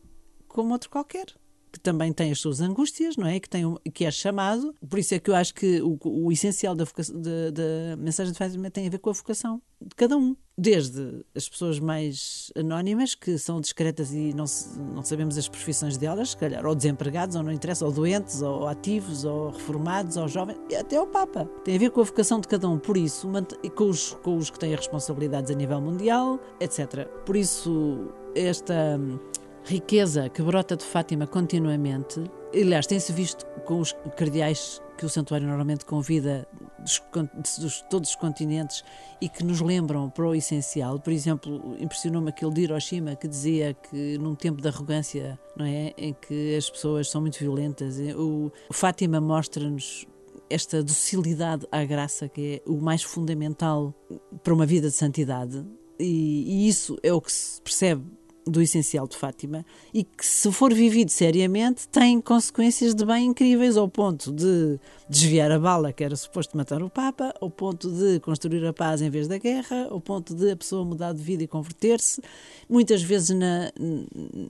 como 0.47 0.73
outro 0.73 0.89
qualquer 0.89 1.27
que 1.71 1.79
também 1.79 2.11
tem 2.11 2.31
as 2.31 2.39
suas 2.39 2.59
angústias, 2.59 3.15
não 3.15 3.27
é? 3.27 3.39
Que, 3.39 3.49
tem, 3.49 3.63
que 3.93 4.05
é 4.05 4.11
chamado. 4.11 4.75
Por 4.87 4.99
isso 4.99 5.15
é 5.15 5.19
que 5.19 5.29
eu 5.29 5.35
acho 5.35 5.53
que 5.53 5.81
o, 5.81 5.97
o 6.03 6.31
essencial 6.31 6.75
da, 6.75 6.83
da, 6.83 7.51
da, 7.51 7.97
mensagem 7.97 8.33
de 8.33 8.37
Fátima 8.37 8.69
tem 8.69 8.87
a 8.87 8.89
ver 8.89 8.99
com 8.99 9.09
a 9.09 9.13
vocação 9.13 9.61
de 9.79 9.95
cada 9.95 10.17
um. 10.17 10.35
Desde 10.57 11.25
as 11.33 11.49
pessoas 11.49 11.79
mais 11.79 12.51
anónimas, 12.55 13.15
que 13.15 13.37
são 13.37 13.59
discretas 13.59 14.13
e 14.13 14.33
não, 14.33 14.45
não 14.93 15.03
sabemos 15.03 15.37
as 15.37 15.47
profissões 15.47 15.97
delas, 15.97 16.31
se 16.31 16.37
calhar, 16.37 16.65
ou 16.65 16.75
desempregados, 16.75 17.35
ou 17.35 17.41
não 17.41 17.51
interessa, 17.51 17.85
ou 17.85 17.91
doentes, 17.91 18.41
ou 18.41 18.67
ativos, 18.67 19.23
ou 19.23 19.49
reformados, 19.49 20.17
ou 20.17 20.27
jovens, 20.27 20.59
até 20.77 21.01
o 21.01 21.07
Papa. 21.07 21.45
Tem 21.63 21.75
a 21.75 21.79
ver 21.79 21.89
com 21.89 22.01
a 22.01 22.03
vocação 22.03 22.39
de 22.39 22.47
cada 22.47 22.69
um. 22.69 22.77
Por 22.77 22.97
isso, 22.97 23.27
com 23.75 23.89
os, 23.89 24.13
com 24.21 24.37
os 24.37 24.49
que 24.51 24.59
têm 24.59 24.75
responsabilidades 24.75 25.49
a 25.49 25.55
nível 25.55 25.81
mundial, 25.81 26.39
etc. 26.59 27.07
Por 27.25 27.35
isso, 27.35 28.13
esta 28.35 28.99
riqueza 29.63 30.29
que 30.29 30.41
brota 30.41 30.75
de 30.75 30.83
Fátima 30.83 31.27
continuamente. 31.27 32.21
Aliás, 32.53 32.85
tem-se 32.85 33.11
visto 33.11 33.45
com 33.65 33.79
os 33.79 33.93
cardeais 34.17 34.81
que 34.97 35.05
o 35.05 35.09
santuário 35.09 35.47
normalmente 35.47 35.85
convida 35.85 36.47
dos, 36.79 37.01
dos, 37.57 37.81
todos 37.89 38.09
os 38.09 38.15
continentes 38.15 38.83
e 39.19 39.29
que 39.29 39.43
nos 39.43 39.61
lembram 39.61 40.09
para 40.09 40.27
o 40.27 40.35
essencial. 40.35 40.99
Por 40.99 41.13
exemplo, 41.13 41.75
impressionou-me 41.79 42.29
aquele 42.29 42.53
de 42.53 42.61
Hiroshima 42.61 43.15
que 43.15 43.27
dizia 43.27 43.73
que 43.73 44.17
num 44.17 44.35
tempo 44.35 44.61
de 44.61 44.67
arrogância, 44.67 45.39
não 45.55 45.65
é, 45.65 45.93
em 45.97 46.13
que 46.13 46.55
as 46.55 46.69
pessoas 46.69 47.09
são 47.09 47.21
muito 47.21 47.39
violentas, 47.39 47.97
o, 48.15 48.51
o 48.69 48.73
Fátima 48.73 49.21
mostra-nos 49.21 50.05
esta 50.49 50.83
docilidade 50.83 51.65
à 51.71 51.83
graça 51.85 52.27
que 52.27 52.61
é 52.65 52.69
o 52.69 52.81
mais 52.81 53.03
fundamental 53.03 53.95
para 54.43 54.53
uma 54.53 54.65
vida 54.65 54.89
de 54.89 54.95
santidade. 54.95 55.65
E, 55.97 56.65
e 56.65 56.67
isso 56.67 56.97
é 57.03 57.13
o 57.13 57.21
que 57.21 57.31
se 57.31 57.61
percebe 57.61 58.03
do 58.45 58.61
essencial 58.61 59.07
de 59.07 59.15
Fátima 59.15 59.65
e 59.93 60.03
que, 60.03 60.25
se 60.25 60.51
for 60.51 60.73
vivido 60.73 61.09
seriamente, 61.09 61.87
tem 61.87 62.19
consequências 62.19 62.95
de 62.95 63.05
bem 63.05 63.27
incríveis, 63.27 63.77
ao 63.77 63.87
ponto 63.87 64.31
de 64.31 64.79
desviar 65.09 65.51
a 65.51 65.59
bala 65.59 65.93
que 65.93 66.03
era 66.03 66.15
suposto 66.15 66.57
matar 66.57 66.81
o 66.81 66.89
Papa, 66.89 67.33
ao 67.39 67.49
ponto 67.49 67.91
de 67.91 68.19
construir 68.19 68.65
a 68.65 68.73
paz 68.73 69.01
em 69.01 69.09
vez 69.09 69.27
da 69.27 69.37
guerra, 69.37 69.87
ao 69.89 70.01
ponto 70.01 70.33
de 70.33 70.51
a 70.51 70.55
pessoa 70.55 70.83
mudar 70.83 71.13
de 71.13 71.21
vida 71.21 71.43
e 71.43 71.47
converter-se, 71.47 72.21
muitas 72.69 73.01
vezes 73.01 73.29
na, 73.29 73.71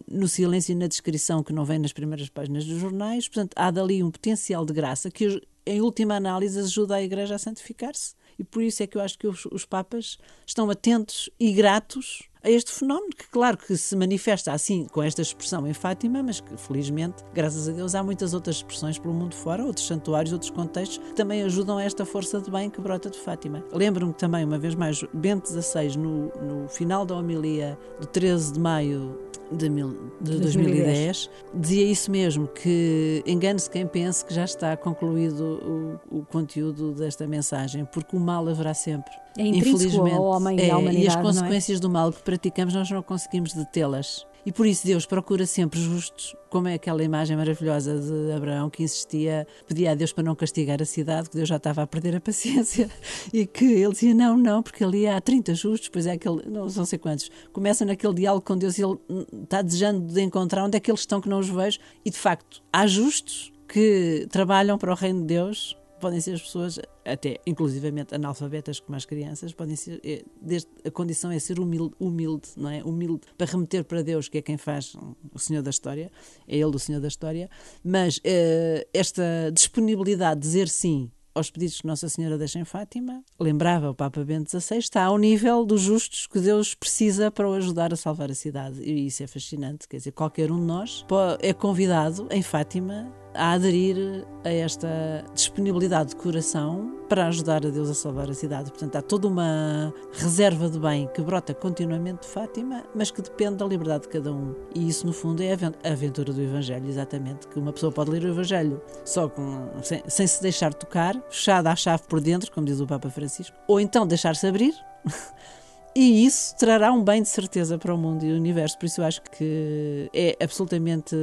no 0.07 0.27
silêncio 0.27 0.71
e 0.71 0.75
na 0.75 0.87
descrição 0.87 1.43
que 1.43 1.53
não 1.53 1.65
vem 1.65 1.79
nas 1.79 1.93
primeiras 1.93 2.29
páginas 2.29 2.65
dos 2.65 2.79
jornais. 2.79 3.27
Portanto, 3.27 3.53
há 3.55 3.71
dali 3.71 4.03
um 4.03 4.11
potencial 4.11 4.65
de 4.65 4.73
graça 4.73 5.11
que, 5.11 5.41
em 5.65 5.81
última 5.81 6.15
análise, 6.15 6.59
ajuda 6.59 6.95
a 6.95 7.03
Igreja 7.03 7.35
a 7.35 7.39
santificar-se. 7.39 8.13
E 8.39 8.43
por 8.43 8.63
isso 8.63 8.81
é 8.81 8.87
que 8.87 8.97
eu 8.97 9.01
acho 9.01 9.19
que 9.19 9.27
os, 9.27 9.45
os 9.47 9.65
Papas 9.65 10.17
estão 10.45 10.69
atentos 10.69 11.29
e 11.39 11.51
gratos 11.51 12.30
a 12.43 12.49
este 12.49 12.71
fenómeno, 12.71 13.09
que 13.15 13.27
claro 13.29 13.57
que 13.57 13.75
se 13.77 13.95
manifesta 13.95 14.51
assim, 14.51 14.87
com 14.91 15.01
esta 15.03 15.21
expressão 15.21 15.67
em 15.67 15.73
Fátima, 15.73 16.23
mas 16.23 16.39
que 16.39 16.57
felizmente, 16.57 17.23
graças 17.33 17.67
a 17.69 17.71
Deus, 17.71 17.95
há 17.95 18.03
muitas 18.03 18.33
outras 18.33 18.57
expressões 18.57 18.97
pelo 18.97 19.13
mundo 19.13 19.35
fora, 19.35 19.63
outros 19.63 19.85
santuários, 19.85 20.33
outros 20.33 20.51
contextos, 20.51 20.97
que 20.97 21.13
também 21.13 21.43
ajudam 21.43 21.77
a 21.77 21.83
esta 21.83 22.05
força 22.05 22.41
de 22.41 22.49
bem 22.49 22.69
que 22.69 22.81
brota 22.81 23.09
de 23.09 23.19
Fátima. 23.19 23.63
Lembro-me 23.71 24.13
também, 24.13 24.43
uma 24.43 24.57
vez 24.57 24.75
mais, 24.75 25.03
Bento 25.13 25.49
XVI, 25.49 25.97
no, 25.97 26.27
no 26.41 26.67
final 26.67 27.05
da 27.05 27.15
homilia 27.15 27.77
do 27.99 28.07
13 28.07 28.53
de 28.53 28.59
maio 28.59 29.30
de, 29.51 29.69
mil, 29.69 30.11
de 30.21 30.39
2010. 30.39 30.41
2010, 30.41 31.29
dizia 31.53 31.85
isso 31.85 32.11
mesmo, 32.11 32.47
que 32.47 33.23
engane-se 33.25 33.69
quem 33.69 33.85
pense 33.85 34.23
que 34.25 34.33
já 34.33 34.45
está 34.45 34.75
concluído 34.77 35.99
o, 36.09 36.19
o, 36.19 36.25
conteúdo 36.25 36.93
desta 36.93 37.27
mensagem, 37.27 37.85
porque 37.85 38.15
o 38.15 38.19
mal 38.19 38.47
haverá 38.47 38.73
sempre. 38.73 39.11
É 39.37 39.43
infelizmente 39.43 40.15
ao 40.15 40.23
homem 40.23 40.59
é, 40.59 40.67
e 40.67 40.71
à 40.71 40.77
humanidade, 40.77 41.05
E 41.05 41.07
as 41.07 41.15
é? 41.15 41.21
consequências 41.21 41.77
é? 41.77 41.81
do 41.81 41.89
mal 41.89 42.11
que 42.11 42.21
praticamos 42.21 42.73
nós 42.73 42.89
não 42.89 43.03
conseguimos 43.03 43.53
detê-las. 43.53 44.25
E 44.45 44.51
por 44.51 44.65
isso 44.65 44.85
Deus 44.85 45.05
procura 45.05 45.45
sempre 45.45 45.79
justos, 45.79 46.35
como 46.49 46.67
é 46.67 46.73
aquela 46.73 47.03
imagem 47.03 47.37
maravilhosa 47.37 47.99
de 47.99 48.31
Abraão 48.31 48.69
que 48.69 48.83
insistia, 48.83 49.47
pedia 49.67 49.91
a 49.91 49.95
Deus 49.95 50.11
para 50.11 50.23
não 50.23 50.35
castigar 50.35 50.81
a 50.81 50.85
cidade, 50.85 51.29
que 51.29 51.35
Deus 51.35 51.47
já 51.47 51.57
estava 51.57 51.83
a 51.83 51.87
perder 51.87 52.15
a 52.15 52.21
paciência, 52.21 52.89
e 53.31 53.45
que 53.45 53.65
ele 53.65 53.91
dizia: 53.91 54.13
Não, 54.15 54.35
não, 54.35 54.63
porque 54.63 54.83
ali 54.83 55.07
há 55.07 55.21
30 55.21 55.53
justos, 55.53 55.89
pois 55.89 56.07
é 56.07 56.13
aquele, 56.13 56.41
não, 56.49 56.65
não 56.65 56.85
sei 56.85 56.97
quantos. 56.97 57.29
Começa 57.53 57.85
naquele 57.85 58.13
diálogo 58.15 58.45
com 58.45 58.57
Deus 58.57 58.77
e 58.77 58.83
ele 58.83 58.97
está 59.43 59.61
desejando 59.61 60.11
de 60.11 60.21
encontrar 60.21 60.65
onde 60.65 60.77
é 60.77 60.79
que 60.79 60.89
eles 60.89 61.01
estão 61.01 61.21
que 61.21 61.29
não 61.29 61.39
os 61.39 61.49
vejo, 61.49 61.79
e 62.03 62.09
de 62.09 62.17
facto 62.17 62.63
há 62.73 62.87
justos 62.87 63.51
que 63.67 64.27
trabalham 64.29 64.77
para 64.77 64.91
o 64.91 64.95
reino 64.95 65.21
de 65.21 65.27
Deus 65.27 65.77
podem 66.01 66.19
ser 66.19 66.33
as 66.33 66.41
pessoas, 66.41 66.79
até 67.05 67.39
inclusivamente 67.45 68.13
analfabetas 68.13 68.79
como 68.79 68.95
as 68.95 69.05
crianças, 69.05 69.53
podem 69.53 69.75
ser, 69.75 70.01
é, 70.03 70.23
desde, 70.41 70.67
a 70.83 70.91
condição 70.91 71.31
é 71.31 71.39
ser 71.39 71.59
humilde, 71.59 71.95
humilde, 71.99 72.49
não 72.57 72.69
é? 72.69 72.83
Humilde 72.83 73.21
para 73.37 73.49
remeter 73.49 73.85
para 73.85 74.01
Deus, 74.01 74.27
que 74.27 74.39
é 74.39 74.41
quem 74.41 74.57
faz 74.57 74.95
o 75.33 75.39
Senhor 75.39 75.61
da 75.61 75.69
História, 75.69 76.11
é 76.47 76.55
Ele 76.57 76.75
o 76.75 76.79
Senhor 76.79 76.99
da 76.99 77.07
História, 77.07 77.49
mas 77.83 78.17
uh, 78.17 78.87
esta 78.93 79.23
disponibilidade 79.53 80.41
de 80.41 80.47
dizer 80.47 80.67
sim 80.67 81.09
aos 81.33 81.49
pedidos 81.49 81.81
que 81.81 81.87
Nossa 81.87 82.09
Senhora 82.09 82.37
deixa 82.37 82.59
em 82.59 82.65
Fátima, 82.65 83.23
lembrava 83.39 83.89
o 83.89 83.95
Papa 83.95 84.23
Bento 84.23 84.49
XVI, 84.49 84.77
está 84.77 85.03
ao 85.03 85.17
nível 85.17 85.65
dos 85.65 85.81
justos 85.81 86.27
que 86.27 86.39
Deus 86.39 86.73
precisa 86.73 87.31
para 87.31 87.49
o 87.49 87.53
ajudar 87.53 87.93
a 87.93 87.95
salvar 87.95 88.29
a 88.29 88.35
cidade. 88.35 88.81
E 88.81 89.07
isso 89.07 89.23
é 89.23 89.27
fascinante, 89.27 89.87
quer 89.87 89.97
dizer, 89.97 90.11
qualquer 90.11 90.51
um 90.51 90.59
de 90.59 90.65
nós 90.65 91.05
é 91.39 91.53
convidado 91.53 92.27
em 92.29 92.41
Fátima 92.41 93.11
a 93.33 93.53
aderir 93.53 94.25
a 94.43 94.49
esta 94.49 95.23
disponibilidade 95.33 96.09
de 96.09 96.15
coração 96.15 96.99
para 97.07 97.27
ajudar 97.27 97.65
a 97.65 97.69
Deus 97.69 97.89
a 97.89 97.93
salvar 97.93 98.29
a 98.29 98.33
cidade. 98.33 98.71
Portanto, 98.71 98.95
há 98.95 99.01
toda 99.01 99.27
uma 99.27 99.93
reserva 100.13 100.69
de 100.69 100.79
bem 100.79 101.09
que 101.13 101.21
brota 101.21 101.53
continuamente 101.53 102.21
de 102.21 102.27
Fátima, 102.27 102.83
mas 102.95 103.11
que 103.11 103.21
depende 103.21 103.57
da 103.57 103.65
liberdade 103.65 104.03
de 104.03 104.09
cada 104.09 104.31
um. 104.31 104.55
E 104.73 104.87
isso, 104.87 105.05
no 105.05 105.13
fundo, 105.13 105.43
é 105.43 105.51
a 105.53 105.91
aventura 105.91 106.31
do 106.31 106.41
Evangelho, 106.41 106.87
exatamente. 106.87 107.47
Que 107.47 107.59
uma 107.59 107.73
pessoa 107.73 107.91
pode 107.91 108.11
ler 108.11 108.23
o 108.23 108.29
Evangelho 108.29 108.81
só 109.03 109.27
com, 109.27 109.69
sem, 109.83 110.01
sem 110.07 110.25
se 110.25 110.41
deixar 110.41 110.73
tocar, 110.73 111.21
fechada 111.29 111.69
à 111.69 111.75
chave 111.75 112.03
por 112.07 112.21
dentro, 112.21 112.51
como 112.51 112.65
diz 112.65 112.79
o 112.79 112.87
Papa 112.87 113.09
Francisco, 113.09 113.55
ou 113.67 113.79
então 113.79 114.07
deixar-se 114.07 114.47
abrir. 114.47 114.73
E 115.93 116.25
isso 116.25 116.55
trará 116.55 116.91
um 116.91 117.03
bem 117.03 117.21
de 117.21 117.27
certeza 117.27 117.77
para 117.77 117.93
o 117.93 117.97
mundo 117.97 118.23
e 118.23 118.31
o 118.31 118.35
universo. 118.35 118.77
Por 118.77 118.85
isso 118.85 119.01
eu 119.01 119.05
acho 119.05 119.21
que 119.23 120.09
é 120.13 120.37
absolutamente 120.41 121.15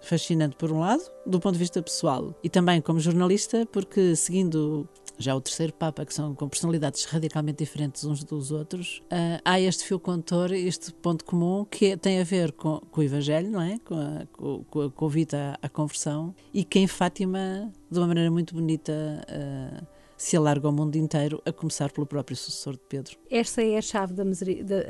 fascinante, 0.00 0.56
por 0.56 0.72
um 0.72 0.80
lado, 0.80 1.02
do 1.24 1.38
ponto 1.38 1.52
de 1.52 1.60
vista 1.60 1.80
pessoal, 1.80 2.34
e 2.42 2.48
também 2.48 2.80
como 2.80 2.98
jornalista, 2.98 3.64
porque 3.66 4.16
seguindo 4.16 4.88
já 5.18 5.34
o 5.36 5.40
terceiro 5.40 5.72
Papa, 5.72 6.04
que 6.04 6.12
são 6.12 6.34
com 6.34 6.48
personalidades 6.48 7.04
radicalmente 7.04 7.58
diferentes 7.58 8.04
uns 8.04 8.24
dos 8.24 8.50
outros, 8.50 9.00
uh, 9.04 9.40
há 9.44 9.60
este 9.60 9.84
fio 9.84 10.00
condutor, 10.00 10.52
este 10.52 10.92
ponto 10.92 11.24
comum 11.24 11.64
que 11.64 11.96
tem 11.96 12.20
a 12.20 12.24
ver 12.24 12.52
com, 12.52 12.80
com, 12.90 13.00
o 13.00 13.04
Evangelho, 13.04 13.50
não 13.50 13.62
é? 13.62 13.78
Com, 13.84 13.94
a, 13.94 14.26
com, 14.68 14.80
a 14.80 14.90
convite 14.90 15.36
à, 15.36 15.56
à, 15.62 15.68
conversão 15.68 16.34
e 16.52 16.64
que 16.64 16.78
em 16.80 16.86
Fátima, 16.86 17.70
de 17.90 17.98
uma 17.98 18.08
maneira 18.08 18.30
muito 18.30 18.54
bonita, 18.54 18.92
uh, 18.92 19.86
se 20.22 20.36
alarga 20.36 20.68
ao 20.68 20.72
mundo 20.72 20.94
inteiro, 20.94 21.42
a 21.44 21.52
começar 21.52 21.90
pelo 21.90 22.06
próprio 22.06 22.36
sucessor 22.36 22.74
de 22.74 22.82
Pedro. 22.88 23.16
Esta 23.28 23.60
é 23.60 23.76
a 23.76 23.82
chave 23.82 24.14
da, 24.14 24.22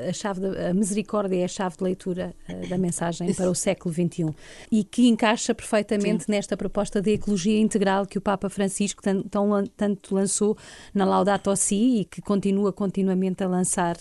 a 0.06 0.12
chave 0.12 0.40
da 0.40 0.68
a 0.68 0.74
misericórdia, 0.74 1.36
é 1.36 1.44
a 1.44 1.48
chave 1.48 1.78
de 1.78 1.84
leitura 1.84 2.34
uh, 2.46 2.68
da 2.68 2.76
mensagem 2.76 3.32
para 3.32 3.50
o 3.50 3.54
século 3.54 3.94
XXI 3.94 4.34
e 4.70 4.84
que 4.84 5.08
encaixa 5.08 5.54
perfeitamente 5.54 6.24
Sim. 6.24 6.32
nesta 6.32 6.54
proposta 6.54 7.00
de 7.00 7.12
ecologia 7.12 7.58
integral 7.58 8.04
que 8.04 8.18
o 8.18 8.20
Papa 8.20 8.50
Francisco 8.50 9.02
tanto, 9.02 9.30
tanto 9.74 10.14
lançou 10.14 10.54
na 10.92 11.06
Laudato 11.06 11.56
Si 11.56 12.00
e 12.00 12.04
que 12.04 12.20
continua 12.20 12.70
continuamente 12.70 13.42
a 13.42 13.48
lançar. 13.48 13.96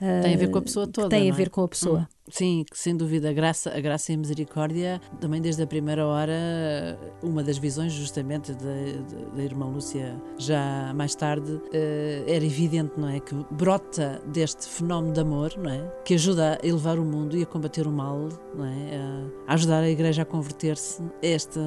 Uh, 0.00 0.22
tem 0.22 0.34
a 0.34 0.38
ver 0.38 0.48
com 0.48 0.58
a 0.58 0.62
pessoa 0.62 0.86
toda. 0.86 1.08
Tem 1.08 1.28
a 1.28 1.34
é? 1.34 1.36
ver 1.36 1.50
com 1.50 1.62
a 1.62 1.68
pessoa. 1.68 2.08
Hum. 2.08 2.17
Sim, 2.30 2.64
sem 2.72 2.96
dúvida, 2.96 3.30
a 3.30 3.32
graça, 3.32 3.70
a 3.74 3.80
graça 3.80 4.12
e 4.12 4.14
a 4.14 4.18
misericórdia, 4.18 5.00
também 5.20 5.40
desde 5.40 5.62
a 5.62 5.66
primeira 5.66 6.06
hora, 6.06 6.98
uma 7.22 7.42
das 7.42 7.58
visões 7.58 7.92
justamente 7.92 8.52
da, 8.52 9.42
irmã 9.42 9.66
Lúcia, 9.66 10.20
já 10.36 10.92
mais 10.94 11.14
tarde, 11.14 11.60
eh, 11.72 12.24
era 12.26 12.44
evidente, 12.44 12.92
não 12.98 13.08
é? 13.08 13.20
Que 13.20 13.34
brota 13.50 14.20
deste 14.26 14.68
fenómeno 14.68 15.12
de 15.12 15.20
amor, 15.20 15.54
não 15.56 15.70
é? 15.70 15.80
Que 16.04 16.14
ajuda 16.14 16.58
a 16.62 16.66
elevar 16.66 16.98
o 16.98 17.04
mundo 17.04 17.36
e 17.36 17.42
a 17.42 17.46
combater 17.46 17.86
o 17.86 17.92
mal, 17.92 18.28
não 18.54 18.64
é? 18.64 19.30
A 19.46 19.54
ajudar 19.54 19.82
a 19.82 19.88
Igreja 19.88 20.22
a 20.22 20.24
converter-se. 20.24 21.02
Esta, 21.22 21.60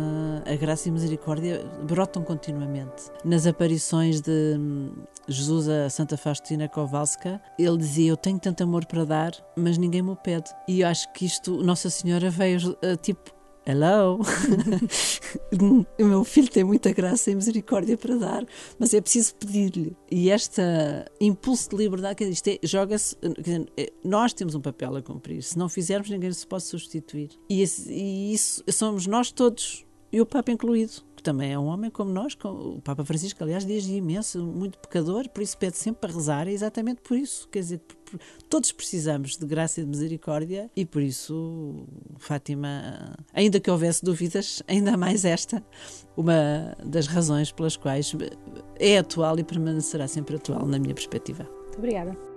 a 0.45 0.55
graça 0.55 0.87
e 0.87 0.91
a 0.91 0.93
misericórdia 0.93 1.65
brotam 1.87 2.23
continuamente. 2.23 3.11
Nas 3.25 3.47
aparições 3.47 4.21
de 4.21 4.55
hum, 4.57 4.91
Jesus 5.27 5.67
a 5.69 5.89
Santa 5.89 6.17
Faustina 6.17 6.67
Kowalska, 6.67 7.41
ele 7.57 7.77
dizia: 7.77 8.11
Eu 8.11 8.17
tenho 8.17 8.39
tanto 8.39 8.63
amor 8.63 8.85
para 8.85 9.05
dar, 9.05 9.31
mas 9.55 9.77
ninguém 9.77 10.01
me 10.01 10.11
o 10.11 10.15
pede. 10.15 10.50
E 10.67 10.81
eu 10.81 10.87
acho 10.87 11.11
que 11.13 11.25
isto, 11.25 11.63
Nossa 11.63 11.89
Senhora 11.89 12.29
veio 12.29 12.71
uh, 12.71 12.97
tipo. 13.01 13.31
Hello! 13.63 14.19
o 15.99 16.03
meu 16.03 16.23
filho 16.23 16.49
tem 16.49 16.63
muita 16.63 16.91
graça 16.91 17.29
e 17.29 17.35
misericórdia 17.35 17.95
para 17.95 18.15
dar, 18.15 18.43
mas 18.79 18.91
é 18.91 18.99
preciso 18.99 19.35
pedir-lhe. 19.35 19.95
E 20.09 20.31
este 20.31 20.63
impulso 21.19 21.69
de 21.69 21.75
liberdade, 21.75 22.15
que 22.15 22.23
isto 22.23 22.47
é, 22.47 22.57
joga-se. 22.63 23.15
É, 23.77 23.93
nós 24.03 24.33
temos 24.33 24.55
um 24.55 24.61
papel 24.61 24.95
a 24.95 25.01
cumprir. 25.03 25.43
Se 25.43 25.59
não 25.59 25.69
fizermos, 25.69 26.09
ninguém 26.09 26.31
se 26.31 26.47
pode 26.47 26.63
substituir. 26.63 27.29
E, 27.47 27.61
esse, 27.61 27.93
e 27.93 28.33
isso 28.33 28.63
somos 28.71 29.05
nós 29.05 29.31
todos, 29.31 29.85
e 30.11 30.19
o 30.19 30.25
Papa 30.25 30.51
incluído 30.51 31.03
também 31.21 31.53
é 31.53 31.59
um 31.59 31.65
homem 31.65 31.89
como 31.89 32.11
nós, 32.11 32.37
o 32.43 32.81
Papa 32.81 33.05
Francisco, 33.05 33.43
aliás, 33.43 33.65
diz 33.65 33.85
imenso, 33.87 34.43
muito 34.43 34.77
pecador, 34.79 35.29
por 35.29 35.41
isso 35.41 35.57
pede 35.57 35.77
sempre 35.77 36.01
para 36.01 36.13
rezar, 36.13 36.47
é 36.47 36.51
exatamente 36.51 37.01
por 37.01 37.17
isso. 37.17 37.47
Quer 37.49 37.59
dizer, 37.59 37.81
todos 38.49 38.71
precisamos 38.71 39.37
de 39.37 39.45
graça 39.45 39.81
e 39.81 39.83
de 39.83 39.89
misericórdia 39.89 40.69
e 40.75 40.85
por 40.85 41.01
isso, 41.01 41.85
Fátima, 42.17 43.15
ainda 43.33 43.59
que 43.59 43.69
houvesse 43.69 44.03
dúvidas, 44.03 44.61
ainda 44.67 44.97
mais 44.97 45.25
esta, 45.25 45.63
uma 46.15 46.75
das 46.83 47.07
razões 47.07 47.51
pelas 47.51 47.77
quais 47.77 48.15
é 48.79 48.97
atual 48.97 49.37
e 49.39 49.43
permanecerá 49.43 50.07
sempre 50.07 50.35
atual, 50.35 50.65
na 50.65 50.79
minha 50.79 50.93
perspectiva. 50.93 51.43
Muito 51.43 51.77
obrigada. 51.77 52.30